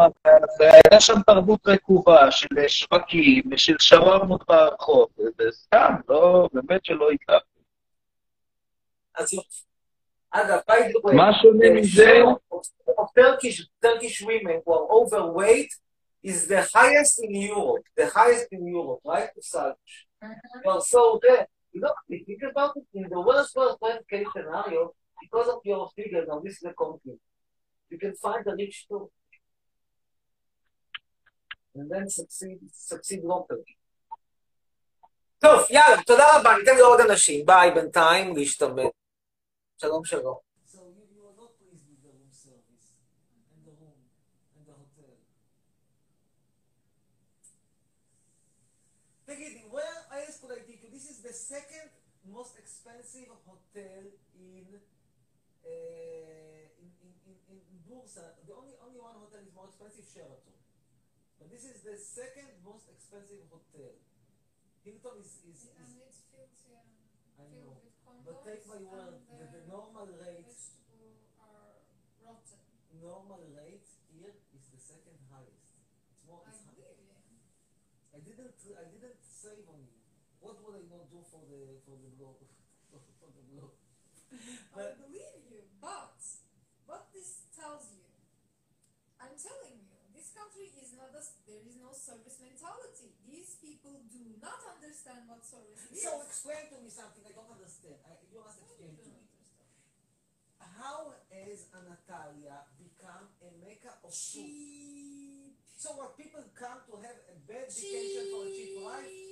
והיה 0.60 0.99
שם 0.99 1.21
תרבות 1.25 1.67
רקובה 1.67 2.32
של 2.32 2.67
שווקים 2.67 3.43
ושל 3.52 3.75
שווארמות 3.80 4.43
ברחוב, 4.47 5.08
וסתם, 5.39 5.93
לא, 6.10 6.49
באמת 6.54 6.86
שלא 6.86 7.10
התלהבתי. 7.12 7.60
אז 9.15 9.34
יופי. 9.34 9.62
אגב, 10.32 10.60
by 10.69 10.73
the 10.73 11.10
way, 11.10 11.13
מה 11.13 11.32
שונה 11.41 11.69
מזה? 11.69 12.21
of 12.97 13.08
Turkish, 13.15 13.67
Turkish 13.82 14.21
women 14.21 14.62
who 14.65 14.73
are 14.73 14.88
overweight 14.99 15.71
is 16.23 16.47
the 16.47 16.67
highest 16.73 17.23
in 17.23 17.34
Europe, 17.34 17.86
the 17.95 18.08
highest 18.08 18.47
in 18.52 18.67
Europe, 18.67 18.99
right? 19.06 19.30
Such. 19.41 19.78
Well, 20.65 20.82
so 20.82 21.19
there, 21.23 21.47
know, 21.82 21.93
if 22.10 22.27
you 22.27 22.38
think 22.39 22.51
about 22.51 22.71
it, 22.75 22.86
in 22.93 23.08
the 23.10 23.21
worst 23.21 23.55
worst 23.55 23.77
worst 23.82 24.08
case 24.10 24.27
scenario, 24.36 24.93
because 25.21 25.47
of 25.47 25.60
your 25.63 25.89
figures 25.95 26.27
on 26.29 26.43
this 26.43 26.60
country, 26.60 27.15
you 27.89 27.97
can 27.99 28.13
find 28.15 28.45
a 28.47 28.55
rich 28.55 28.88
too. 28.88 29.12
And 31.75 31.89
then 31.91 32.10
succeed, 32.10 32.60
succeed 32.73 33.21
locally. 33.23 33.75
טוב, 35.39 35.60
יאללה, 35.69 36.03
תודה 36.03 36.23
רבה, 36.39 36.58
ניתן 36.60 36.77
לעוד 36.77 36.99
אנשים. 36.99 37.45
ביי, 37.45 37.71
בינתיים, 37.71 38.36
להשתמש. 38.36 38.86
שלום, 39.82 40.05
שלום. 40.05 40.48
Second 51.39 51.88
most 52.28 52.60
expensive 52.60 53.32
hotel 53.47 54.04
in, 54.36 54.67
uh, 55.63 56.63
in, 56.84 56.89
in, 56.99 57.36
in, 57.47 57.60
in 57.63 57.80
Bursa. 57.88 58.36
The 58.43 58.52
only, 58.52 58.75
only 58.84 58.99
one 58.99 59.15
hotel 59.15 59.39
is 59.39 59.56
more 59.56 59.71
expensive, 59.71 60.04
Sheraton. 60.04 60.60
But 61.39 61.47
this 61.47 61.63
is 61.63 61.80
the 61.88 61.95
second 61.95 62.52
most 62.67 62.91
expensive 62.91 63.47
hotel. 63.47 63.95
Hilton 64.84 65.23
is, 65.23 65.39
is, 65.47 65.63
is 65.63 65.71
And 65.80 66.04
it's 66.04 66.28
filled, 66.28 66.60
yeah, 66.67 66.84
I 67.39 67.47
know. 67.56 67.80
But 68.28 68.43
take 68.43 68.67
my 68.67 68.84
word, 68.84 69.23
the, 69.39 69.47
the 69.47 69.63
normal 69.71 70.12
rate, 70.19 70.60
are 71.39 71.71
rotten. 72.19 72.60
normal 72.99 73.47
rate 73.56 73.88
here 74.12 74.36
is 74.52 74.67
the 74.75 74.82
second 74.82 75.15
highest. 75.32 75.80
It's 76.12 76.19
more, 76.28 76.43
I 76.43 76.52
it's 76.52 76.67
you. 76.75 76.84
I 78.12 78.19
didn't, 78.19 78.60
I 78.75 78.86
didn't 78.91 79.23
save 79.23 79.63
on 79.71 79.80
you. 79.88 79.98
What 80.39 80.56
would 80.63 80.75
I 80.80 80.84
not 80.88 81.12
do 81.12 81.19
for 81.28 81.43
the, 81.43 81.80
for 81.84 81.99
the 81.99 82.12
for 83.19 83.30
the 83.32 83.43
blog? 83.52 83.75
I 84.80 84.95
believe 84.95 85.43
you, 85.52 85.62
but 85.84 86.15
what 86.88 87.12
this 87.12 87.49
tells 87.52 87.91
you, 87.91 88.08
I'm 89.19 89.36
telling 89.36 89.84
you, 89.84 89.99
this 90.15 90.32
country 90.32 90.71
is 90.80 90.95
not 90.95 91.12
a, 91.12 91.21
there 91.43 91.63
is 91.63 91.75
no 91.80 91.91
service 91.91 92.39
mentality. 92.39 93.15
These 93.28 93.60
people 93.60 93.93
do 94.08 94.21
not 94.39 94.63
understand 94.63 95.28
what 95.28 95.43
service 95.43 95.86
is. 95.91 96.04
So 96.04 96.23
explain 96.23 96.71
to 96.71 96.78
me 96.80 96.89
something 96.91 97.23
I 97.28 97.34
don't 97.36 97.52
understand. 97.52 97.99
I, 98.08 98.15
you 98.32 98.39
must 98.39 98.63
explain 98.63 98.95
to 98.95 99.10
me. 99.12 99.28
How 100.60 101.12
has 101.32 101.67
Anatolia 101.75 102.63
become 102.80 103.32
a 103.43 103.49
mecca 103.60 103.99
of 104.04 104.12
cheap, 104.12 105.56
So 105.75 105.95
what 105.95 106.15
people 106.15 106.43
come 106.56 106.80
to 106.88 106.93
have 107.04 107.19
a 107.32 107.36
bad 107.47 107.67
vacation 107.67 108.32
for 108.32 108.43
a 108.43 108.52
cheap 108.52 108.80
life? 108.84 109.29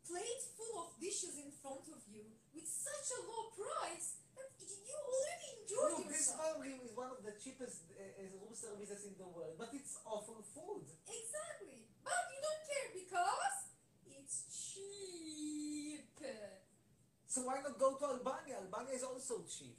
plate 0.08 0.44
full 0.56 0.76
of 0.88 0.96
dishes 1.02 1.36
in 1.42 1.52
front 1.52 1.84
of 1.92 2.00
you 2.08 2.24
with 2.56 2.70
such 2.70 3.08
a 3.18 3.20
low 3.28 3.52
price 3.52 4.24
that 4.38 4.48
you 4.62 4.96
already 4.96 5.48
enjoyed 5.60 5.94
Look, 6.00 6.08
this 6.08 6.32
yourself. 6.32 6.64
Is 6.64 6.96
one 6.96 7.12
of 7.12 7.20
the 7.26 7.36
cheapest 7.36 7.92
uh, 7.92 8.24
room 8.40 8.54
services 8.56 9.04
in 9.04 9.20
the 9.20 9.28
world, 9.28 9.60
but 9.60 9.74
it's 9.74 10.00
awful 10.08 10.40
food. 10.56 10.88
Exactly, 11.04 11.92
but 12.06 12.24
you 12.32 12.40
don't 12.40 12.64
care 12.64 12.90
because 12.96 13.58
it's 14.08 14.48
cheap. 14.48 16.08
So 17.28 17.44
why 17.46 17.60
not 17.62 17.78
go 17.78 17.94
to 18.00 18.06
Albania? 18.18 18.64
Albania 18.64 18.96
is 18.96 19.04
also 19.04 19.44
cheap. 19.46 19.78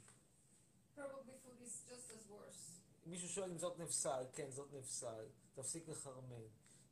מישהו 3.09 3.29
שואל 3.29 3.49
אם 3.49 3.57
זאת 3.57 3.79
נפסל, 3.79 4.23
כן, 4.33 4.51
זאת 4.51 4.73
נפסל. 4.73 5.25
תפסיק 5.55 5.89
לחרמן. 5.89 6.41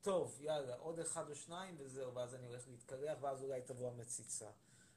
טוב, 0.02 0.38
יאללה, 0.42 0.76
עוד 0.76 1.00
אחד 1.00 1.30
או 1.30 1.36
שניים 1.36 1.76
וזהו, 1.80 2.16
ואז 2.16 2.36
אני 2.36 2.48
הולך 2.48 2.62
להתקלח, 2.68 3.18
ואז 3.22 3.44
אולי 3.44 3.62
תבוא 3.62 3.92
המציצה. 3.92 4.46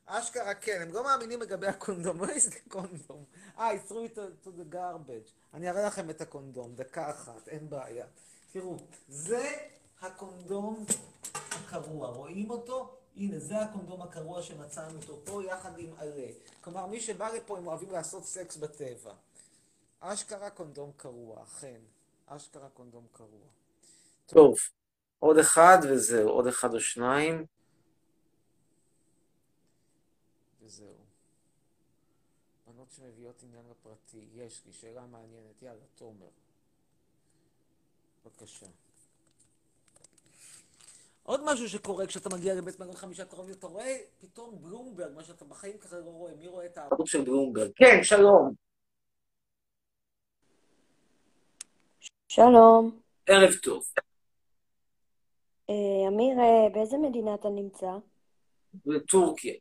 אשכרה 0.06 0.54
כן, 0.54 0.82
הם 0.82 0.92
לא 0.92 1.04
מאמינים 1.04 1.40
לגבי 1.40 1.66
הקונדום, 1.66 2.24
איזה 2.30 2.50
קונדום. 2.68 3.24
אה, 3.58 3.70
I 3.72 3.90
threw 3.90 4.14
it 4.14 4.16
to 4.44 4.48
the 4.48 4.74
garbage. 4.74 5.30
אני 5.54 5.70
אראה 5.70 5.86
לכם 5.86 6.10
את 6.10 6.20
הקונדום, 6.20 6.74
דקה 6.74 7.10
אחת, 7.10 7.48
אין 7.48 7.70
בעיה. 7.70 8.06
תראו, 8.52 8.76
זה 9.08 9.56
הקונדום 10.00 10.84
הקרוע, 11.34 12.08
רואים 12.08 12.50
אותו? 12.50 12.99
הנה, 13.20 13.38
זה 13.38 13.60
הקונדום 13.60 14.02
הקרוע 14.02 14.42
שמצאנו 14.42 14.98
אותו 14.98 15.24
פה 15.24 15.44
יחד 15.44 15.78
עם 15.78 15.94
עלה. 15.98 16.26
כלומר, 16.60 16.86
מי 16.86 17.00
שבא 17.00 17.28
לפה 17.28 17.58
הם 17.58 17.66
אוהבים 17.66 17.90
לעשות 17.90 18.24
סקס 18.24 18.56
בטבע. 18.56 19.14
אשכרה 20.00 20.50
קונדום 20.50 20.92
קרוע, 20.96 21.42
אכן. 21.42 21.80
אשכרה 22.26 22.68
קונדום 22.68 23.06
קרוע. 23.12 23.46
טוב, 24.26 24.54
עוד 25.18 25.38
אחד 25.38 25.78
וזהו, 25.90 26.28
עוד 26.28 26.46
אחד 26.46 26.74
או 26.74 26.80
שניים. 26.80 27.46
וזהו. 30.60 31.04
בנות 32.66 32.90
שמביאות 32.90 33.42
עניין 33.42 33.64
לפרטי, 33.70 34.28
יש 34.34 34.62
לי 34.66 34.72
שאלה 34.72 35.06
מעניינת. 35.06 35.62
יאללה, 35.62 35.84
תומר. 35.94 36.28
בבקשה. 38.24 38.66
עוד 41.22 41.40
משהו 41.44 41.68
שקורה 41.68 42.06
כשאתה 42.06 42.28
מגיע 42.28 42.54
לבית 42.54 42.80
מלון 42.80 42.96
חמישה 42.96 43.24
כוכבים, 43.24 43.54
אתה 43.54 43.66
רואה 43.66 43.96
פתאום 44.18 44.62
בלומברג, 44.62 45.12
מה 45.14 45.24
שאתה 45.24 45.44
בחיים 45.44 45.78
ככה 45.78 45.96
לא 45.96 46.10
רואה, 46.10 46.32
מי 46.34 46.46
רואה 46.48 46.66
את 46.66 46.78
הערוץ 46.78 47.08
של 47.08 47.24
בלומברג? 47.24 47.70
כן, 47.76 47.98
שלום. 48.02 48.54
שלום. 52.28 53.00
ערב 53.26 53.54
טוב. 53.62 53.82
אה, 55.70 56.08
אמיר, 56.08 56.38
אה, 56.38 56.68
באיזה 56.72 56.98
מדינה 56.98 57.34
אתה 57.34 57.48
נמצא? 57.48 57.90
בטורקיה. 58.86 59.54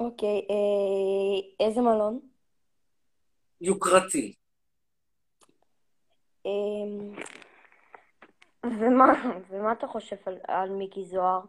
אוקיי, 0.00 0.46
אה, 0.50 1.66
איזה 1.66 1.80
מלון? 1.80 2.20
יוקרתי. 3.60 4.34
ומה, 8.78 9.12
ומה 9.50 9.72
אתה 9.72 9.86
חושב 9.86 10.16
על, 10.26 10.38
על 10.48 10.70
מיקי 10.70 11.04
זוהר? 11.04 11.40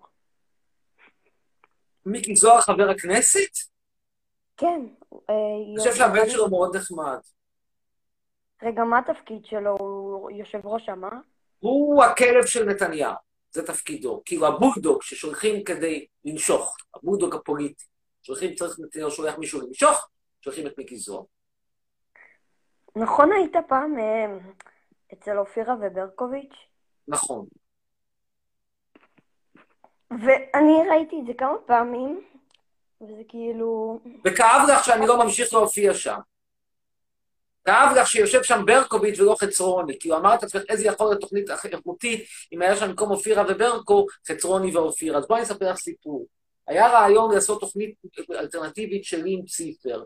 מיקי 2.06 2.36
זוהר 2.36 2.62
חבר 2.62 2.90
הכנסת? 2.90 3.70
כן. 4.58 4.86
אה, 5.30 5.36
אני 5.70 5.76
חושב 5.78 5.96
שהבן 5.96 6.30
שלו 6.30 6.50
מאוד 6.50 6.76
נחמד. 6.76 7.20
רגע, 8.64 8.84
מה 8.84 9.00
התפקיד 9.00 9.46
שלו? 9.46 9.76
הוא 9.80 10.32
יושב 10.32 10.60
ראש 10.64 10.90
המה? 10.90 11.10
הוא 11.60 12.04
הכלב 12.04 12.46
של 12.46 12.66
נתניהו, 12.66 13.14
זה 13.52 13.68
תפקידו. 13.68 14.22
כאילו 14.26 14.48
הבולדוג 14.48 15.02
ששולחים 15.02 15.64
כדי 15.64 16.06
לנשוך, 16.26 16.78
הבולדוג 16.96 17.36
הפוליטי. 17.36 17.86
שולחים, 18.22 18.56
צריך 18.56 18.80
נתניהו 18.80 19.12
שולח 19.12 19.38
מישהו 19.38 19.62
למשוך, 19.62 20.10
שולחים 20.42 20.68
את 20.68 20.78
מיקי 20.78 20.98
זוהר. 20.98 21.24
נכון 22.96 23.32
היית 23.32 23.56
פעם 23.68 24.00
אה, 24.00 24.38
אצל 25.14 25.38
אופירה 25.38 25.76
וברקוביץ'? 25.82 26.69
נכון. 27.10 27.46
ואני 30.12 30.74
ראיתי 30.90 31.16
את 31.22 31.26
זה 31.28 31.34
כמה 31.38 31.58
פעמים, 31.66 32.22
וזה 33.02 33.22
כאילו... 33.28 34.00
וכאב 34.26 34.70
לך 34.70 34.84
שאני 34.84 35.08
לא 35.08 35.24
ממשיך 35.24 35.54
להופיע 35.54 35.94
שם. 35.94 36.20
כאב 37.66 37.98
לך 37.98 38.08
שיושב 38.08 38.44
שם 38.44 38.62
ברקוביץ' 38.66 39.20
ולא 39.20 39.36
חצרוני, 39.40 40.00
כי 40.00 40.10
הוא 40.10 40.18
אמר 40.18 40.36
את 40.36 40.44
עצמך 40.44 40.62
איזה 40.70 40.88
יכול 40.88 41.08
להיות 41.08 41.22
תוכנית 41.22 41.50
איכותית 41.74 42.26
אם 42.54 42.62
היה 42.62 42.76
שם 42.76 42.88
במקום 42.88 43.12
אופירה 43.12 43.44
וברקו, 43.50 44.06
חצרוני 44.28 44.76
ואופירה. 44.76 45.18
אז 45.18 45.28
בואי 45.28 45.40
אני 45.40 45.48
אספר 45.48 45.72
לך 45.72 45.78
סיפור. 45.78 46.26
היה 46.68 46.88
רעיון 46.88 47.34
לעשות 47.34 47.60
תוכנית 47.60 47.96
אלטרנטיבית 48.32 49.04
שלי 49.04 49.34
עם 49.34 49.46
ציפר, 49.46 50.04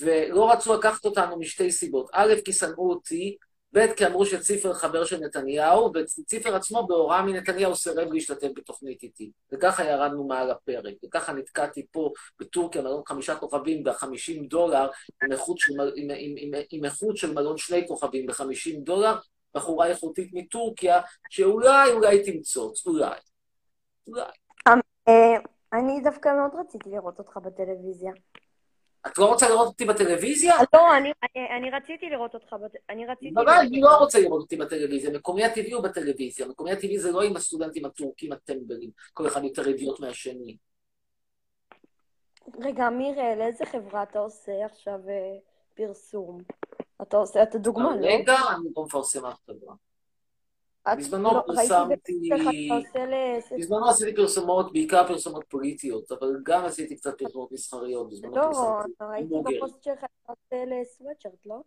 ולא 0.00 0.52
רצו 0.52 0.74
לקחת 0.74 1.04
אותנו 1.04 1.38
משתי 1.38 1.70
סיבות. 1.70 2.10
א', 2.12 2.34
כי 2.44 2.52
שנאו 2.52 2.90
אותי, 2.90 3.36
ב', 3.74 3.94
כי 3.96 4.06
אמרו 4.06 4.26
שציפר 4.26 4.72
חבר 4.74 5.04
של 5.04 5.20
נתניהו, 5.20 5.92
וציפר 5.94 6.56
עצמו 6.56 6.86
בהוראה 6.86 7.22
מנתניהו 7.22 7.76
סירב 7.76 8.12
להשתתף 8.12 8.48
בתוכנית 8.56 9.02
איתי. 9.02 9.30
וככה 9.52 9.84
ירדנו 9.84 10.24
מעל 10.24 10.50
הפרק, 10.50 10.94
וככה 11.04 11.32
נתקעתי 11.32 11.86
פה 11.92 12.12
בטורקיה, 12.40 12.82
מלון 12.82 13.02
חמישה 13.06 13.36
כוכבים 13.36 13.84
ב-50 13.84 14.48
דולר, 14.48 14.88
עם 15.22 15.32
איכות 15.32 15.58
של, 15.58 15.72
מל... 15.76 15.92
עם, 15.96 16.08
עם, 16.16 16.34
עם, 16.38 16.62
עם 16.70 16.84
איכות 16.84 17.16
של 17.16 17.32
מלון 17.32 17.56
שני 17.56 17.88
כוכבים 17.88 18.26
ב-50 18.26 18.78
דולר, 18.78 19.16
בחורה 19.54 19.86
איכותית 19.86 20.30
מטורקיה, 20.32 21.00
שאולי, 21.30 21.92
אולי 21.92 22.32
תמצוץ, 22.32 22.86
אולי. 22.86 23.18
אולי. 24.08 24.22
אה, 25.08 25.36
אני 25.72 26.00
דווקא 26.04 26.28
מאוד 26.28 26.60
רציתי 26.60 26.90
לראות 26.90 27.18
אותך 27.18 27.36
בטלוויזיה. 27.36 28.12
את 29.06 29.18
לא 29.18 29.26
רוצה 29.26 29.48
לראות 29.48 29.66
אותי 29.66 29.84
בטלוויזיה? 29.84 30.54
לא, 30.74 30.96
אני, 30.96 31.12
אני, 31.22 31.58
אני 31.58 31.70
רציתי 31.70 32.10
לראות 32.10 32.34
אותך. 32.34 32.56
אני 32.90 33.06
רציתי... 33.06 33.30
בוודאי, 33.30 33.66
אני 33.66 33.80
לא 33.80 33.96
רוצה 33.96 34.20
לראות 34.20 34.42
אותי 34.42 34.56
בטלוויזיה, 34.56 35.10
מקומי 35.10 35.44
הטבעי 35.44 35.72
הוא 35.72 35.82
בטלוויזיה, 35.82 36.46
מקומי 36.46 36.72
הטבעי 36.72 36.98
זה 36.98 37.12
לא 37.12 37.22
עם 37.22 37.36
הסטודנטים 37.36 37.84
הטורקים 37.84 38.32
הטמבלים, 38.32 38.90
כל 39.12 39.26
אחד 39.26 39.44
יותר 39.44 39.68
אידיוט 39.68 40.00
מהשני. 40.00 40.56
רגע, 42.60 42.86
אמיר, 42.86 43.20
אה, 43.20 43.36
לאיזה 43.36 43.66
חברה 43.66 44.02
אתה 44.02 44.18
עושה 44.18 44.64
עכשיו 44.64 45.00
אה, 45.08 45.36
פרסום? 45.74 46.40
אתה 47.02 47.16
עושה, 47.16 47.42
אתה 47.42 47.58
דוגמה, 47.58 47.96
לא? 47.96 48.06
רגע, 48.06 48.34
אני 48.34 48.68
לא 48.76 48.84
מפרסם 48.84 49.26
אף 49.26 49.38
חברה. 49.46 49.74
בזמנו 50.88 51.32
לא, 51.32 51.42
ראיתי 51.48 51.68
פרסמתי. 51.68 52.70
בזמנו 53.58 53.88
עשיתי 53.88 54.14
פרסומות, 54.16 54.72
בעיקר 54.72 55.06
פרסומות 55.06 55.44
פוליטיות, 55.48 56.12
אבל 56.12 56.36
גם 56.42 56.64
עשיתי 56.64 56.96
קצת 56.96 57.18
פרסומות 57.18 57.52
מסחריות, 57.52 58.10
בזמנו 58.10 58.36
לא, 58.36 58.42
פרסמתי 58.42 58.92
ראיתי 59.00 59.28
בוגר. 59.28 59.56
בפוסט 59.56 59.82
שלך 59.82 60.00
שאתה 60.00 60.32
עושה 60.32 60.64
לסוואטשרט, 60.64 61.46
לא? 61.46 61.60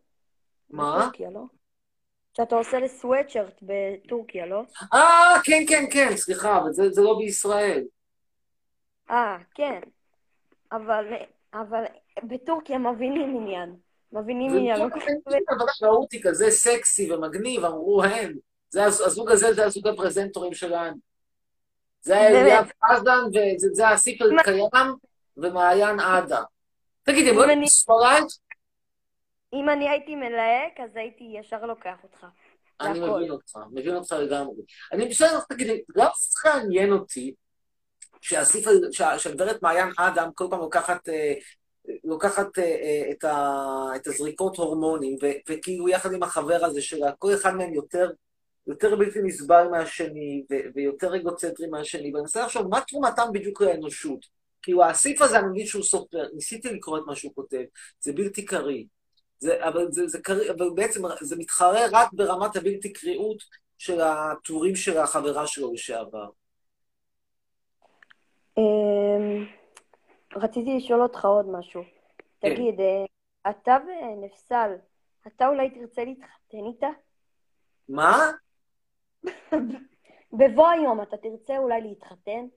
מה? 0.69 1.09
לא? 1.33 1.41
שאתה 2.37 2.55
עושה 2.55 2.79
לסוואטשרט 2.79 3.61
בטורקיה, 3.61 4.45
לא? 4.45 4.61
אה, 4.93 5.35
כן, 5.43 5.63
כן, 5.69 5.85
כן, 5.91 6.17
סליחה, 6.17 6.57
אבל 6.57 6.73
זה 6.73 6.89
זה 6.89 7.01
לא 7.01 7.17
בישראל. 7.17 7.83
אה, 9.09 9.37
כן. 9.55 9.79
אבל, 10.71 11.05
אבל 11.53 11.83
בטורקיה 12.23 12.77
מבינים 12.77 13.35
עניין. 13.35 13.75
מבינים 14.11 14.51
עניין. 14.51 14.79
לא 14.79 14.85
אבל 15.49 15.65
ראו 15.81 15.95
אותי 15.95 16.21
כזה 16.21 16.51
סקסי 16.51 17.13
ומגניב, 17.13 17.65
אמרו 17.65 18.03
הם, 18.03 18.33
זה 18.69 18.83
הז- 18.85 19.01
הזוג 19.01 19.31
הזה, 19.31 19.53
זה 19.53 19.65
הזוג 19.65 19.87
הפרזנטורים 19.87 20.53
שלנו. 20.53 20.95
זה? 22.01 22.17
אליאב 22.27 22.69
חזן, 22.85 23.19
וזה 23.57 23.89
הסיפר 23.89 24.25
קיים, 24.43 24.93
ומעיין 25.37 25.99
עדה. 25.99 26.43
תגידי, 27.03 27.29
הם 27.29 27.35
לא 27.37 27.45
אם 27.45 27.49
אני- 27.49 27.69
ספרד? 27.69 28.23
אם 29.53 29.69
אני 29.69 29.89
הייתי 29.89 30.15
מלהק, 30.15 30.79
אז 30.83 30.95
הייתי 30.95 31.23
ישר 31.39 31.65
לוקח 31.65 31.95
אותך. 32.03 32.25
אני. 32.81 32.99
מבין 32.99 33.31
אותך, 33.31 33.55
מבין 33.71 33.95
אותך 33.95 34.11
לגמרי. 34.11 34.53
אני 34.91 35.05
בסדר, 35.07 35.39
תגידי, 35.49 35.81
גם 35.97 36.07
צריך 36.17 36.45
לעניין 36.45 36.91
אותי 36.91 37.33
שהגברת 39.17 39.61
מעיין 39.61 39.89
אדם 39.97 40.29
כל 40.35 40.47
פעם 40.49 40.59
לוקחת, 40.59 41.09
אה, 41.09 41.33
לוקחת 42.03 42.59
אה, 42.59 42.63
אה, 42.63 43.11
את, 43.11 43.23
ה, 43.23 43.55
את 43.95 44.07
הזריקות 44.07 44.57
הורמונים, 44.57 45.15
ו, 45.21 45.25
וכאילו 45.49 45.89
יחד 45.89 46.13
עם 46.13 46.23
החבר 46.23 46.65
הזה 46.65 46.81
שלה, 46.81 47.11
כל 47.19 47.33
אחד 47.33 47.55
מהם 47.55 47.73
יותר, 47.73 48.11
יותר 48.67 48.95
בלתי 48.95 49.19
נסבל 49.23 49.67
מהשני, 49.71 50.43
ו, 50.51 50.55
ויותר 50.75 51.15
אגוצנטרי 51.15 51.67
מהשני, 51.67 52.11
ואני 52.11 52.21
מנסה 52.21 52.43
לחשוב, 52.43 52.67
מה 52.67 52.81
תרומתם 52.81 53.23
בדיוק 53.33 53.61
לאנושות? 53.61 54.25
כאילו, 54.61 54.83
האסיף 54.83 55.21
הזה, 55.21 55.39
אני 55.39 55.47
מבין 55.47 55.65
שהוא 55.65 55.83
סופר, 55.83 56.27
ניסיתי 56.33 56.69
לקרוא 56.69 56.97
את 56.97 57.03
מה 57.07 57.15
שהוא 57.15 57.35
כותב, 57.35 57.63
זה 57.99 58.13
בלתי 58.13 58.45
קריא. 58.45 58.83
זה, 59.39 59.67
אבל 59.67 59.91
זה, 59.91 60.07
זה, 60.07 60.21
קריא, 60.21 60.51
אבל 60.51 60.69
בעצם 60.75 61.01
זה 61.21 61.35
מתחרה 61.35 61.81
רק 61.91 62.13
ברמת 62.13 62.55
הבלתי 62.55 62.93
קריאות 62.93 63.37
של 63.77 64.01
הטורים 64.01 64.75
של 64.75 64.97
החברה 64.97 65.47
שלו 65.47 65.73
לשעבר. 65.73 66.29
אמ, 68.57 69.45
רציתי 70.35 70.77
לשאול 70.77 71.01
אותך 71.01 71.25
עוד 71.25 71.49
משהו. 71.49 71.81
כן. 72.41 72.55
תגיד, 72.55 72.79
אה, 72.79 73.05
אתה 73.51 73.77
ונפסל, 73.87 74.71
אתה 75.27 75.47
אולי 75.47 75.69
תרצה 75.69 76.03
להתחתן 76.03 76.65
איתה? 76.73 76.89
מה? 77.89 78.31
בבוא 80.39 80.67
היום 80.67 81.01
אתה 81.01 81.17
תרצה 81.17 81.57
אולי 81.57 81.81
להתחתן? 81.81 82.47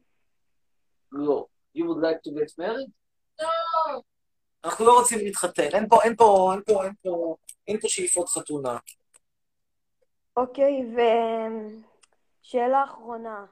לא. 1.13 1.47
You 1.77 1.81
would 1.81 2.03
like 2.03 2.21
to 2.27 2.31
get 2.33 2.59
married? 2.59 2.91
אנחנו 4.65 4.85
לא 4.85 4.99
רוצים 4.99 5.19
להתחתן. 5.19 5.69
אין 5.73 5.89
פה, 5.89 6.03
אין 6.03 6.17
פה, 6.17 6.53
אין 6.53 6.63
פה, 6.67 6.85
אין 6.85 6.93
פה, 7.03 7.37
אין 7.69 7.81
פה 7.81 7.89
שאיפות 7.89 8.29
חתונה. 8.29 8.79
אוקיי, 10.37 10.87
ושאלה 12.43 12.85
אחרונה. 12.85 13.47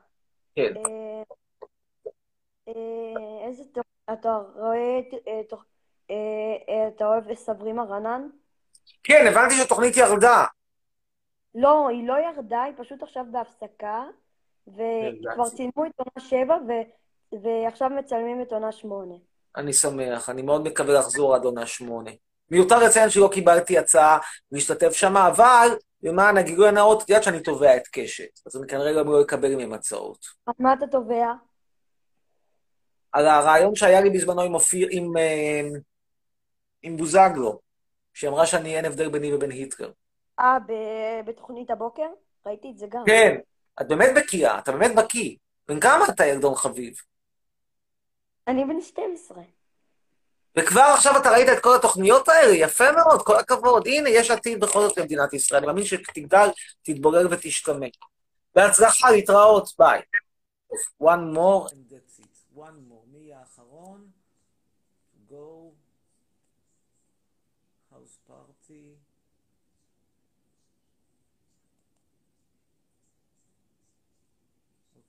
כן. 0.55 0.77
אה, 0.77 1.23
אה, 2.69 3.47
איזה 3.47 3.65
תוכנית 3.65 3.89
אתה 4.13 4.39
רואה, 4.55 5.01
אה, 5.29 5.41
אה, 6.11 6.15
אה, 6.69 6.89
אתה 6.89 7.07
אוהב 7.07 7.35
סברימה 7.35 7.85
רנן? 7.85 8.29
כן, 9.05 9.27
הבנתי 9.31 9.55
שהתוכנית 9.55 9.97
ירדה. 9.97 10.45
לא, 11.55 11.89
היא 11.89 12.09
לא 12.09 12.15
ירדה, 12.19 12.63
היא 12.63 12.75
פשוט 12.77 13.03
עכשיו 13.03 13.25
בהפסקה, 13.33 14.05
וכבר. 14.67 15.49
צילמו 15.49 15.87
את 15.87 15.93
עונה 15.97 16.29
שבע, 16.29 16.57
ו- 16.69 17.39
ועכשיו 17.43 17.91
מצלמים 17.91 18.43
את 18.43 18.53
עונה 18.53 18.73
שמונה. 18.73 19.15
אני 19.57 19.73
שמח, 19.73 20.29
אני 20.29 20.43
מאוד 20.43 20.69
מקווה 20.69 20.95
לחזור 20.95 21.35
עד 21.35 21.45
עונה 21.45 21.67
שמונה. 21.67 22.11
מיותר 22.51 22.79
לציין 22.79 23.11
שלא 23.11 23.31
קיבלתי 23.33 23.79
הצעה 23.79 24.19
להשתתף 24.53 24.93
שם, 24.93 25.17
אבל 25.17 25.69
למען 26.03 26.37
הגילוי 26.37 26.69
הנאות, 26.69 27.03
את 27.03 27.09
יודעת 27.09 27.25
שאני 27.25 27.41
תובע 27.41 27.77
את 27.77 27.89
קשת, 27.93 28.47
אז 28.47 28.57
אני 28.57 28.67
כנראה 28.67 28.93
גם 28.93 29.07
לא 29.07 29.23
אקבל 29.23 29.57
מהם 29.57 29.73
הצעות. 29.73 30.27
אז 30.47 30.55
מה 30.59 30.73
אתה 30.73 30.87
תובע? 30.87 31.33
על 33.13 33.27
הרעיון 33.27 33.75
שהיה 33.75 34.01
לי 34.01 34.11
בזמנו 34.11 34.43
עם 34.43 34.55
אופיר, 34.55 34.89
עם, 34.91 35.17
אה, 35.17 35.61
עם 36.83 36.97
בוזגלו, 36.97 37.61
שאמרה 38.15 38.47
שאני 38.47 38.77
אין 38.77 38.85
הבדל 38.85 39.09
ביני 39.09 39.35
ובין 39.35 39.51
היטלר. 39.51 39.91
אה, 40.41 40.59
בתוכנית 41.25 41.71
הבוקר? 41.71 42.09
ראיתי 42.47 42.71
את 42.71 42.79
זה 42.79 42.87
גם. 42.91 43.03
כן, 43.07 43.37
את 43.81 43.89
באמת 43.89 44.11
בקיאה, 44.17 44.59
אתה 44.59 44.73
באמת 44.73 44.95
בקיא. 44.95 45.37
בן 45.69 45.81
כמה 45.81 46.05
אתה, 46.09 46.27
ילדון 46.27 46.55
חביב? 46.55 46.95
אני 48.49 48.65
בן 48.65 48.81
12. 48.81 49.43
וכבר 50.59 50.81
עכשיו 50.95 51.17
אתה 51.21 51.31
ראית 51.31 51.49
את 51.49 51.63
כל 51.63 51.77
התוכניות 51.77 52.29
האלה, 52.29 52.55
יפה 52.55 52.93
מאוד, 52.93 53.23
כל 53.23 53.37
הכבוד. 53.37 53.87
הנה, 53.87 54.09
יש 54.11 54.31
עתיד 54.31 54.61
בכל 54.61 54.81
זאת 54.81 54.99
למדינת 54.99 55.33
ישראל. 55.33 55.59
אני 55.59 55.67
מאמין 55.67 55.85
שתגדל, 55.85 56.49
תתבורר 56.83 57.27
ותשתמע. 57.31 57.87
בהצלחה, 58.55 59.11
להתראות, 59.11 59.69
ביי. 59.79 60.01
one 61.03 61.35
more 61.35 61.71
and 61.71 61.93
that's 61.93 62.19
it. 62.21 62.57
one 62.57 62.79
more. 62.91 63.07
מי 63.13 63.35
האחרון? 63.35 64.11
go. 65.31 65.73
house 67.93 68.19
party. 68.29 69.08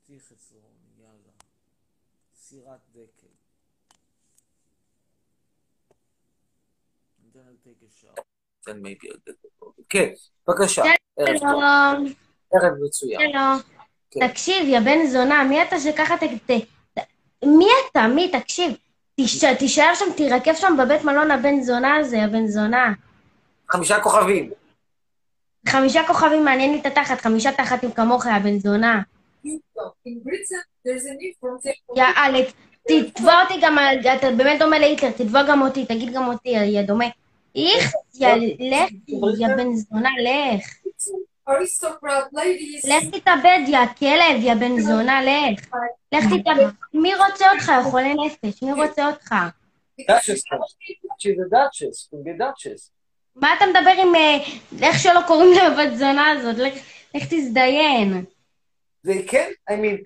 אותי 0.10 0.20
חצרון, 0.20 0.72
יאללה. 1.00 1.34
סירת 2.36 2.80
דקל. 2.92 3.28
Problem. 9.62 9.82
כן, 9.90 10.10
בבקשה. 10.48 10.84
ערב 11.18 11.28
טוב. 11.28 11.38
שלום, 11.38 12.06
ערב 12.54 12.74
מצוין. 12.86 13.20
שלום. 13.32 13.60
כן. 14.12 14.28
תקשיב, 14.28 14.68
יא 14.68 14.80
בן 14.80 15.06
זונה, 15.08 15.44
מי 15.44 15.64
אתה 15.64 15.80
שככה 15.80 16.18
ת... 16.18 16.50
מי 17.46 17.68
אתה? 17.92 18.08
מי? 18.16 18.32
תקשיב. 18.32 18.78
תישאר 19.60 19.96
שם, 19.96 20.06
תירקב 20.18 20.54
שם 20.54 20.76
בבית 20.80 21.04
מלון 21.04 21.32
הבן 21.32 21.62
זונה 21.62 21.96
הזה, 21.96 22.24
הבן 22.24 22.48
זונה. 22.48 22.94
חמישה 23.70 24.02
כוכבים. 24.04 24.52
חמישה 25.68 26.08
כוכבים 26.08 26.46
מעניין 26.46 26.72
לי 26.72 26.82
את 26.82 26.86
התחת, 26.86 27.22
חמישה 27.22 27.52
תחתים 27.52 27.92
כמוך, 27.92 28.26
יא 28.26 28.40
בן 28.44 28.60
זונה. 28.60 29.02
In 29.46 30.20
Britain, 30.26 30.62
there's 30.86 31.06
a 31.06 31.14
need 31.20 31.36
for 31.40 31.52
table. 31.64 31.96
יא 31.98 32.04
אלכס, 32.26 32.54
תתבע 32.88 33.42
אותי 33.44 33.54
גם, 33.62 33.78
על- 33.78 34.00
אתה 34.18 34.32
באמת 34.32 34.60
דומה 34.60 34.80
להיטלר, 34.80 35.12
תתבע 35.12 35.44
גם 35.44 35.62
אותי, 35.62 35.86
תגיד 35.86 36.14
גם 36.14 36.28
אותי, 36.28 36.50
יא 36.50 36.82
דומה. 36.82 37.06
איך, 37.56 37.94
יא, 38.20 38.28
לך, 38.60 38.92
יא 39.40 39.48
בן 39.58 39.74
זונה, 39.74 40.10
לך. 40.24 40.66
לך 42.88 43.04
תתאבד, 43.16 43.60
יא 43.68 43.78
כלב, 44.00 44.38
יא 44.44 44.54
בן 44.54 44.80
זונה, 44.80 45.22
לך. 45.24 45.68
לך 46.14 46.24
תתאבד. 46.42 46.68
מי 46.94 47.12
רוצה 47.16 47.52
אותך, 47.52 47.68
יא 47.78 47.84
חולה 47.92 48.14
נפש? 48.14 48.64
מי 48.64 48.74
רוצה 48.74 49.08
אותך? 49.08 49.36
דאצ'ס. 50.08 50.44
She's 51.22 51.40
a 51.46 51.50
duchess. 51.56 51.98
She's 52.10 52.28
a 52.28 52.42
duchess. 52.42 52.90
מה 53.36 53.54
אתה 53.58 53.66
מדבר 53.66 54.02
עם... 54.02 54.16
אה, 54.16 54.38
איך 54.82 55.00
שלא 55.00 55.20
קוראים 55.28 55.50
לבת 55.54 55.96
זונה 55.98 56.30
הזאת? 56.32 56.56
לך 57.16 57.26
תזדיין. 57.34 58.26
זה 59.04 59.14
כן, 59.28 59.50
I 59.70 59.74
mean, 59.74 59.98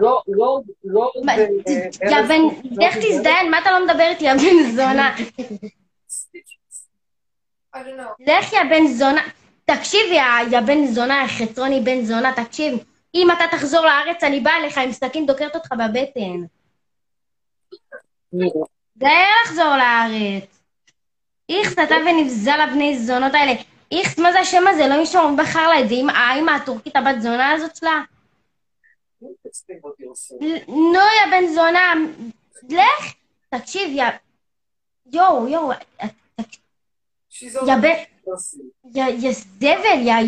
לא, 0.00 0.22
לא, 0.28 0.60
לא... 0.84 1.12
אה, 1.28 1.36
יא 2.10 2.22
בן... 2.28 2.40
לא 2.70 2.86
לך 2.86 2.96
תזדיין, 2.96 3.50
מה 3.50 3.58
אתה 3.58 3.70
לא 3.70 3.84
מדבר 3.86 4.08
איתי, 4.08 4.24
יא 4.24 4.32
בן 4.34 4.70
זונה? 4.76 5.14
לך, 8.20 8.52
יא 8.52 8.62
בן 8.70 8.86
זונה. 8.86 9.22
תקשיב, 9.64 10.00
יא- 10.12 10.60
בן 10.66 10.86
זונה, 10.86 11.24
חצרוני 11.28 11.80
בן 11.80 12.04
זונה, 12.04 12.32
תקשיב. 12.36 12.78
אם 13.14 13.28
אתה 13.30 13.44
תחזור 13.56 13.84
לארץ, 13.86 14.22
אני 14.24 14.40
באה 14.40 14.56
אליך 14.56 14.78
עם 14.78 14.92
סכין 14.92 15.26
דוקרת 15.26 15.54
אותך 15.56 15.72
בבטן. 15.72 16.40
זה 19.00 19.08
לחזור 19.44 19.76
לארץ. 19.76 20.62
איכס, 21.48 21.72
אתה 21.72 21.94
ונבזל 22.06 22.60
הבני 22.60 22.98
זונות 22.98 23.34
האלה. 23.34 23.52
איכס, 23.92 24.18
מה 24.18 24.32
זה 24.32 24.38
השם 24.40 24.66
הזה? 24.68 24.88
לא 24.88 24.98
מישהו 24.98 25.36
בחר 25.36 25.68
לה 25.68 25.80
את 25.80 25.88
זה. 25.88 25.94
האמא 26.14 26.50
הטורקית, 26.50 26.96
הבת 26.96 27.20
זונה 27.20 27.52
הזאת 27.52 27.76
שלה? 27.76 28.02
נו, 30.68 30.98
יא 30.98 31.30
בן 31.30 31.46
זונה, 31.54 31.94
לך. 32.68 33.14
תקשיב, 33.48 33.90
יא... 33.92 34.04
יואו, 35.12 35.48
יואו, 35.48 35.72
יא 37.66 37.76
בן... 37.82 37.94
יא, 38.94 39.32
זבל, 39.32 40.26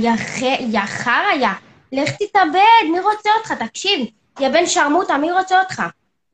יא 0.60 0.80
חרא, 0.86 1.32
יא... 1.40 1.48
לך 1.92 2.10
תתאבד, 2.10 2.84
מי 2.92 3.00
רוצה 3.00 3.30
אותך? 3.38 3.52
תקשיב, 3.52 4.06
יא 4.40 4.48
בן 4.48 4.66
שרמוטה, 4.66 5.18
מי 5.18 5.32
רוצה 5.32 5.60
אותך? 5.60 5.82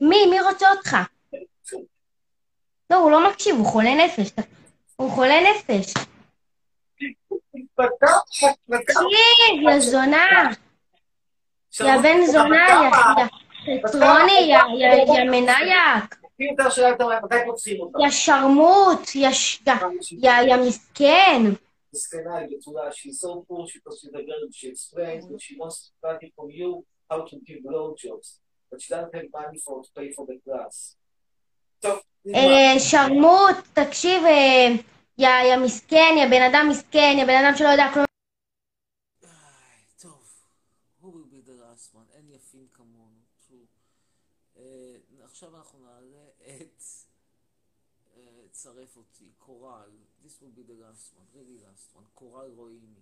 מי? 0.00 0.26
מי 0.30 0.40
רוצה 0.40 0.70
אותך? 0.70 0.96
לא, 2.90 2.96
הוא 2.96 3.10
לא 3.10 3.30
מקשיב, 3.30 3.56
הוא 3.56 3.66
חולה 3.66 3.94
נפש. 3.94 4.32
הוא 4.96 5.10
חולה 5.10 5.34
נפש. 5.50 5.94
תקשיב, 8.66 9.62
יא 9.70 9.80
זונה, 9.80 10.50
יא 11.80 11.96
בן 12.02 12.26
זונה, 12.26 12.66
יא 13.66 13.80
חצרוני, 13.86 14.32
יא 14.32 14.58
יא- 14.78 15.04
יא 17.98 18.10
שרמוט, 18.10 19.14
יא 19.14 20.56
מסכן. 20.66 21.42
מסכנה, 21.94 22.36
היא 22.36 22.48
בתולה, 22.58 22.90
she's 22.92 23.18
so 23.24 23.44
poor, 23.48 23.66
she 23.66 23.78
was 23.86 24.04
with 24.04 24.14
a 24.14 24.22
girl, 24.22 24.42
she 24.52 24.68
explains 24.68 25.24
that 25.26 25.40
she 25.40 25.54
wants 25.60 25.76
to 25.82 25.88
study 25.98 26.32
from 26.36 26.48
you 26.50 26.84
how 27.10 27.18
to 27.30 27.36
give 27.46 27.60
blowjobs, 27.66 28.28
but 28.70 28.80
she 28.82 28.88
doesn't 28.94 29.14
have 29.14 29.28
money 29.38 29.58
for 29.64 29.76
to 29.84 29.90
pay 29.96 30.08
for 30.16 30.24
the 30.30 30.36
class. 30.44 30.96
אה, 32.34 32.78
שרמוט, 32.78 33.56
תקשיב, 33.72 34.22
אה, 34.24 34.68
יא 35.18 35.56
מסכן, 35.56 36.14
יא 36.18 36.26
בן 36.30 36.42
אדם 36.42 36.66
מסכן, 36.70 37.14
יא 37.18 37.24
בן 37.24 37.44
אדם 37.44 37.56
שלא 37.56 37.68
יודע 37.68 37.90
כלום. 37.94 38.04
איי, 39.24 39.30
טוב, 40.02 40.22
who 41.02 41.06
will 41.06 41.28
be 41.34 41.40
the 41.48 41.56
last 41.64 41.94
one? 41.96 42.16
אין 42.16 42.24
יפים 42.34 42.66
כמונו, 42.72 43.20
true. 43.48 43.66
אה, 44.58 44.62
עכשיו 45.42 45.56
אנחנו 45.56 45.78
נעלה 45.78 46.24
את 46.38 46.82
אה, 48.16 48.22
צרף 48.50 48.96
אותי, 48.96 49.32
קורל. 49.38 49.90
This 50.24 50.42
will 50.42 50.52
be 50.58 50.62
the 50.68 50.74
last 50.74 51.14
one, 51.16 51.26
really 51.34 51.58
last 51.64 51.96
one. 51.96 52.04
קורל 52.14 52.50
רואימי. 52.56 53.00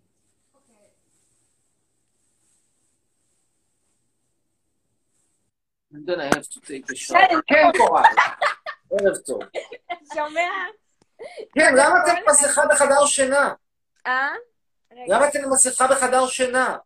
And 5.92 6.07
then 6.07 6.20
I 6.20 6.24
have 6.37 6.48
to 6.48 6.61
take 6.61 6.90
a 6.90 6.96
shower. 6.96 7.42
כן, 7.46 7.64
קורל. 7.77 8.03
ערב 8.90 9.16
טוב. 9.16 9.42
שומע? 10.14 10.51
כן, 11.55 11.74
למה 11.74 11.98
אתם 12.05 12.31
מסכה 12.31 12.62
בחדר 12.70 13.07
שינה? 13.07 13.55
אה? 14.07 14.29
למה 14.90 15.29
אתם 15.29 15.38
מסכה 15.51 15.87
בחדר 15.88 16.27
שינה? 16.27 16.77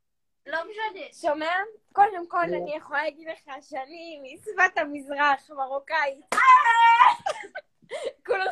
לא 0.46 0.59
משנה. 0.70 1.00
שומע? 1.12 1.50
קודם 1.92 2.28
כל 2.28 2.44
אני 2.44 2.76
יכולה 2.76 3.02
להגיד 3.02 3.28
לך 3.28 3.55
שאני 3.61 4.20
משפת 4.22 4.78
המזרח, 4.78 5.50
מרוקאית. 5.50 6.35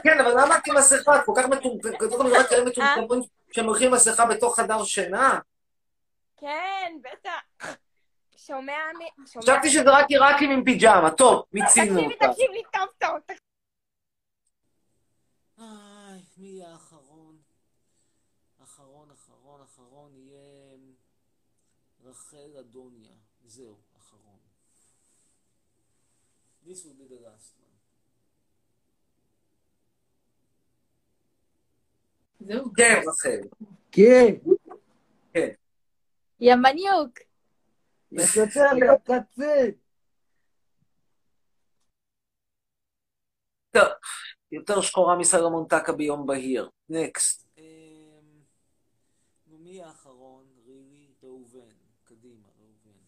כן, 0.05 0.21
אבל 0.21 0.31
למה 0.31 0.57
את 0.57 0.67
עם 0.67 0.77
מסכה? 0.77 1.17
את 1.17 1.25
כל 1.27 1.33
כך 1.37 1.47
מטומטמת, 1.47 1.99
כל 1.99 2.11
כך 2.11 2.25
נראה 2.25 2.45
כאלה 2.45 2.65
מטומטמים 2.65 3.23
שהם 3.53 3.65
הולכים 3.65 3.89
עם 3.89 3.95
מסכה 3.95 4.27
בתוך 4.27 4.61
חדר 4.61 4.85
שינה? 4.85 5.39
כן, 6.37 6.97
בטח. 7.03 7.77
שומע? 8.37 8.79
מי-? 8.99 9.41
חשבתי 9.41 9.71
שזה 9.71 9.91
רק 9.91 10.07
עיראקים 10.09 10.51
עם 10.51 10.65
פיג'מה. 10.65 11.11
טוב, 11.11 11.45
מיצינו 11.53 12.01
אותה. 12.01 12.29
תקשיב 12.29 12.51
לי 12.51 12.63
טוב 12.73 12.89
טוב. 12.99 13.37
איי, 15.59 16.21
מי 16.39 16.47
יהיה 16.47 16.75
רחל 22.31 22.57
אדוניה. 22.61 23.13
זהו, 23.45 23.77
אחרון. 23.97 24.39
This 26.65 26.85
will 26.85 26.97
be 27.01 27.09
the 27.09 27.21
last 27.27 27.59
one. 27.59 27.77
זהו. 32.41 32.73
כן, 32.77 33.01
רחל. 33.09 33.41
כן, 33.93 34.35
יא 36.41 36.55
מניוק. 36.55 37.19
לקצר, 38.13 38.71
לקצר. 38.81 39.67
טוב, 43.71 43.83
יותר 44.53 44.81
שחורה 44.81 45.19
מסלומון 45.19 45.67
טקה 45.69 45.93
ביום 45.93 46.27
בהיר. 46.27 46.71
נקסט. 46.89 47.49
אמ, 47.59 48.43
נו, 49.47 49.59
מי 49.59 49.83
האחרון? 49.83 50.47
רילי? 50.67 51.13
ראובן. 51.23 51.81
קדימה, 52.11 52.49
ראובן. 52.59 53.01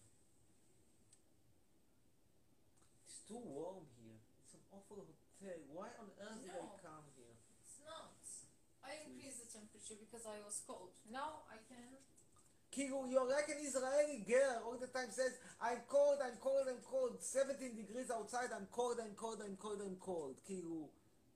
It's 3.05 3.12
too 3.27 3.39
warm 3.39 3.85
here. 3.99 4.19
It's 4.43 4.53
an 4.53 4.63
awful 4.71 4.97
hotel. 4.97 5.59
Why 5.75 5.89
on 5.99 6.09
earth 6.19 6.41
did 6.43 6.51
I 6.51 6.63
No. 6.63 6.79
come 6.81 7.05
here? 7.17 7.35
It's 7.63 7.79
not. 7.85 8.15
I 8.83 8.91
increased 9.07 9.39
the 9.43 9.49
temperature 9.57 9.95
because 9.95 10.25
I 10.25 10.39
was 10.45 10.61
cold. 10.67 10.91
Now 11.09 11.43
I 11.49 11.57
can. 11.69 11.97
כאילו, 12.71 13.07
you're 13.07 13.29
like 13.29 13.49
an 13.49 13.59
Israeli 13.59 14.19
girl, 14.27 14.63
all 14.65 14.77
the 14.77 14.87
time 14.87 15.11
says, 15.11 15.37
I'm 15.61 15.81
cold, 15.87 16.17
I'm 16.25 16.37
cold, 16.37 16.65
I'm 16.67 16.81
cold, 16.81 17.21
17 17.21 17.75
degrees 17.75 18.09
outside, 18.09 18.49
I'm 18.51 18.67
cold, 18.71 18.97
I'm 18.99 19.13
cold, 19.15 19.41
I'm 19.45 19.55
cold, 19.57 19.79
I'm 19.81 19.95
cold. 19.97 20.35
כאילו, 20.43 20.89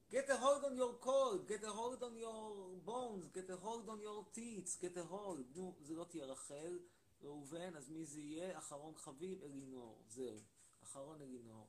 get 0.10 0.28
a 0.30 0.36
hold 0.38 0.65
on 0.65 0.76
your 0.76 0.93
cold, 1.00 1.47
get 1.47 1.63
a 1.63 1.69
hold 1.69 2.02
on 2.02 2.17
your 2.17 2.76
bones, 2.86 3.30
get 3.34 3.50
a 3.50 3.56
hold 3.58 3.88
on 3.88 4.00
your 4.02 4.26
teeth, 4.34 4.78
get 4.82 4.97
a 4.97 5.04
hold. 5.04 5.45
נו, 5.56 5.76
זה 5.82 5.93
לא 5.95 6.04
תהיה 6.04 6.26
רחל, 6.26 6.80
ראובן, 7.21 7.76
אז 7.76 7.89
מי 7.89 8.06
זה 8.06 8.19
יהיה? 8.19 8.58
אחרון 8.58 8.95
חביב, 8.95 9.43
אלינור. 9.43 10.02
זהו. 10.10 10.39
אחרון 10.84 11.21
אלינור. 11.21 11.67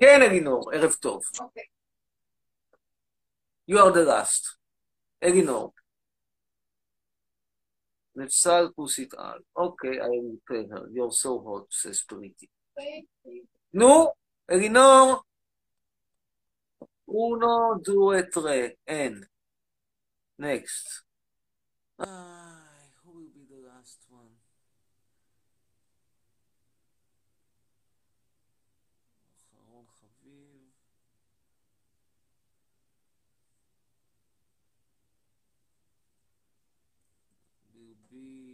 כן, 0.00 0.22
אלינור, 0.22 0.72
ערב 0.72 0.92
טוב. 0.92 1.22
Okay. 1.34 1.66
You 3.70 3.74
are 3.78 3.92
the 3.92 4.04
last. 4.06 4.56
אלינור. 5.22 5.72
נפסל 8.16 8.68
כוסית 8.76 9.14
על. 9.14 9.40
אוקיי, 9.56 10.00
I 10.00 10.04
will 10.04 10.50
tell 10.50 10.72
her. 10.72 10.88
You're 10.88 11.12
so 11.12 11.44
hot, 11.44 11.66
says 11.70 12.06
פריטי. 12.08 12.46
Thank 12.78 13.06
you. 13.26 13.46
נו, 13.72 14.12
אלינור. 14.50 15.22
uno, 17.06 17.78
due, 17.82 18.22
tre, 18.32 18.70
אין. 18.86 19.24
Next. 20.42 21.04
איי, 22.00 22.08
who 23.02 23.10
will 23.10 23.30
be 23.34 23.44
the 23.48 23.60
last 23.68 24.06
one? 24.10 24.36
Will 37.73 37.95
be 38.11 38.51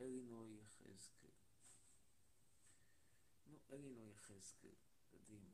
אלינור 0.00 0.46
יחזקאל. 0.50 1.30
נו, 3.46 3.58
אלינור 3.72 4.10
יחזקאל, 4.10 4.70
קדימה. 5.10 5.50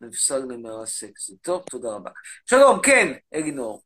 נפסל 0.00 0.42
נמרה 0.44 0.86
סקסי. 0.86 1.36
טוב, 1.36 1.62
תודה 1.70 1.94
רבה. 1.94 2.10
שלום, 2.46 2.80
כן, 2.82 3.18
אלינור. 3.34 3.82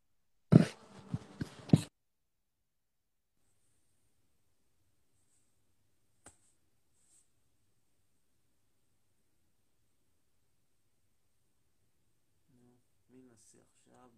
נו, 12.49 12.77
מי 13.11 13.23
נעשה 13.23 13.59
עכשיו? 13.59 14.09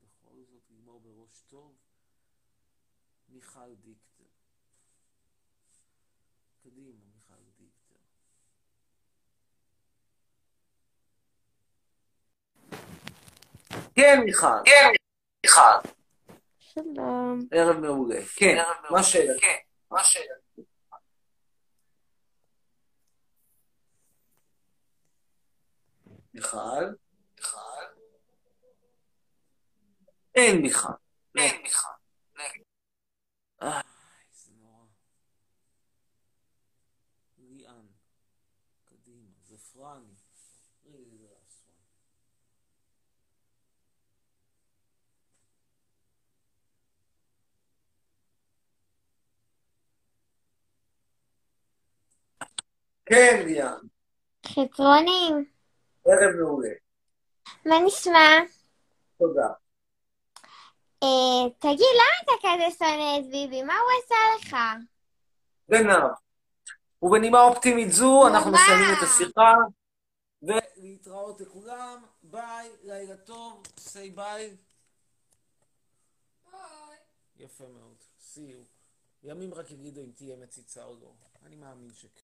לגמור 0.70 1.00
בראש 1.00 1.42
טוב? 1.48 1.76
מיכל 3.28 3.74
דיקטר. 3.74 4.24
קדימה, 6.62 7.04
מיכל 7.14 7.34
דיקטר. 7.58 7.96
כן, 13.94 14.20
מיכל. 14.24 14.46
כן, 14.64 14.88
מיכל. 15.46 15.88
שלום. 16.58 17.38
ערב 17.52 17.76
מעולה. 17.76 18.20
כן, 18.36 18.56
מה 18.90 19.00
השאלה? 19.00 19.32
כן, 19.40 19.56
מה 19.90 20.00
השאלה? 20.00 20.34
מיכל? 26.34 26.84
אין 30.40 30.62
מיכל. 30.62 30.88
אין. 31.38 31.62
איי, 33.62 33.82
זה 34.32 34.52
נורא. 34.60 34.84
ליאן. 37.38 37.86
קדימה, 38.84 39.28
one. 39.76 40.14
כן, 53.06 53.42
ליאן. 53.46 53.78
חצרונים. 54.46 55.50
ערב 56.06 56.34
מעולה. 56.40 56.68
מה 57.66 57.76
נשמע? 57.86 58.38
תודה. 59.18 59.48
אה, 61.02 61.50
תגיד, 61.58 61.94
למה 61.94 62.16
אתה 62.24 62.32
כזה 62.42 62.78
שונא 62.78 63.18
את 63.18 63.30
ביבי? 63.30 63.62
מה 63.62 63.74
הוא 63.74 63.90
עשה 64.04 64.16
לך? 64.38 64.56
גנב. 65.70 66.10
ובנימה 67.02 67.42
אופטימית 67.42 67.92
זו, 67.92 68.28
אנחנו? 68.28 68.50
מסיימים 68.52 68.94
את 68.98 69.02
השיחה. 69.02 69.54
ולהתראות 70.42 71.40
לכולם. 71.40 72.02
ביי, 72.22 72.70
לילה 72.82 73.16
טוב. 73.16 73.62
say 73.78 74.14
ביי. 74.14 74.56
Bye. 76.52 76.56
יפה 77.36 77.64
מאוד. 77.68 77.96
see 78.20 78.36
you. 78.36 78.64
ימים 79.22 79.54
רק 79.54 79.70
יגידו 79.70 80.00
אם 80.00 80.10
תהיה 80.14 80.36
מציצה 80.36 80.84
או 80.84 80.94
לא. 81.00 81.12
אני 81.46 81.56
מאמין 81.56 81.90
שכן. 81.94 82.08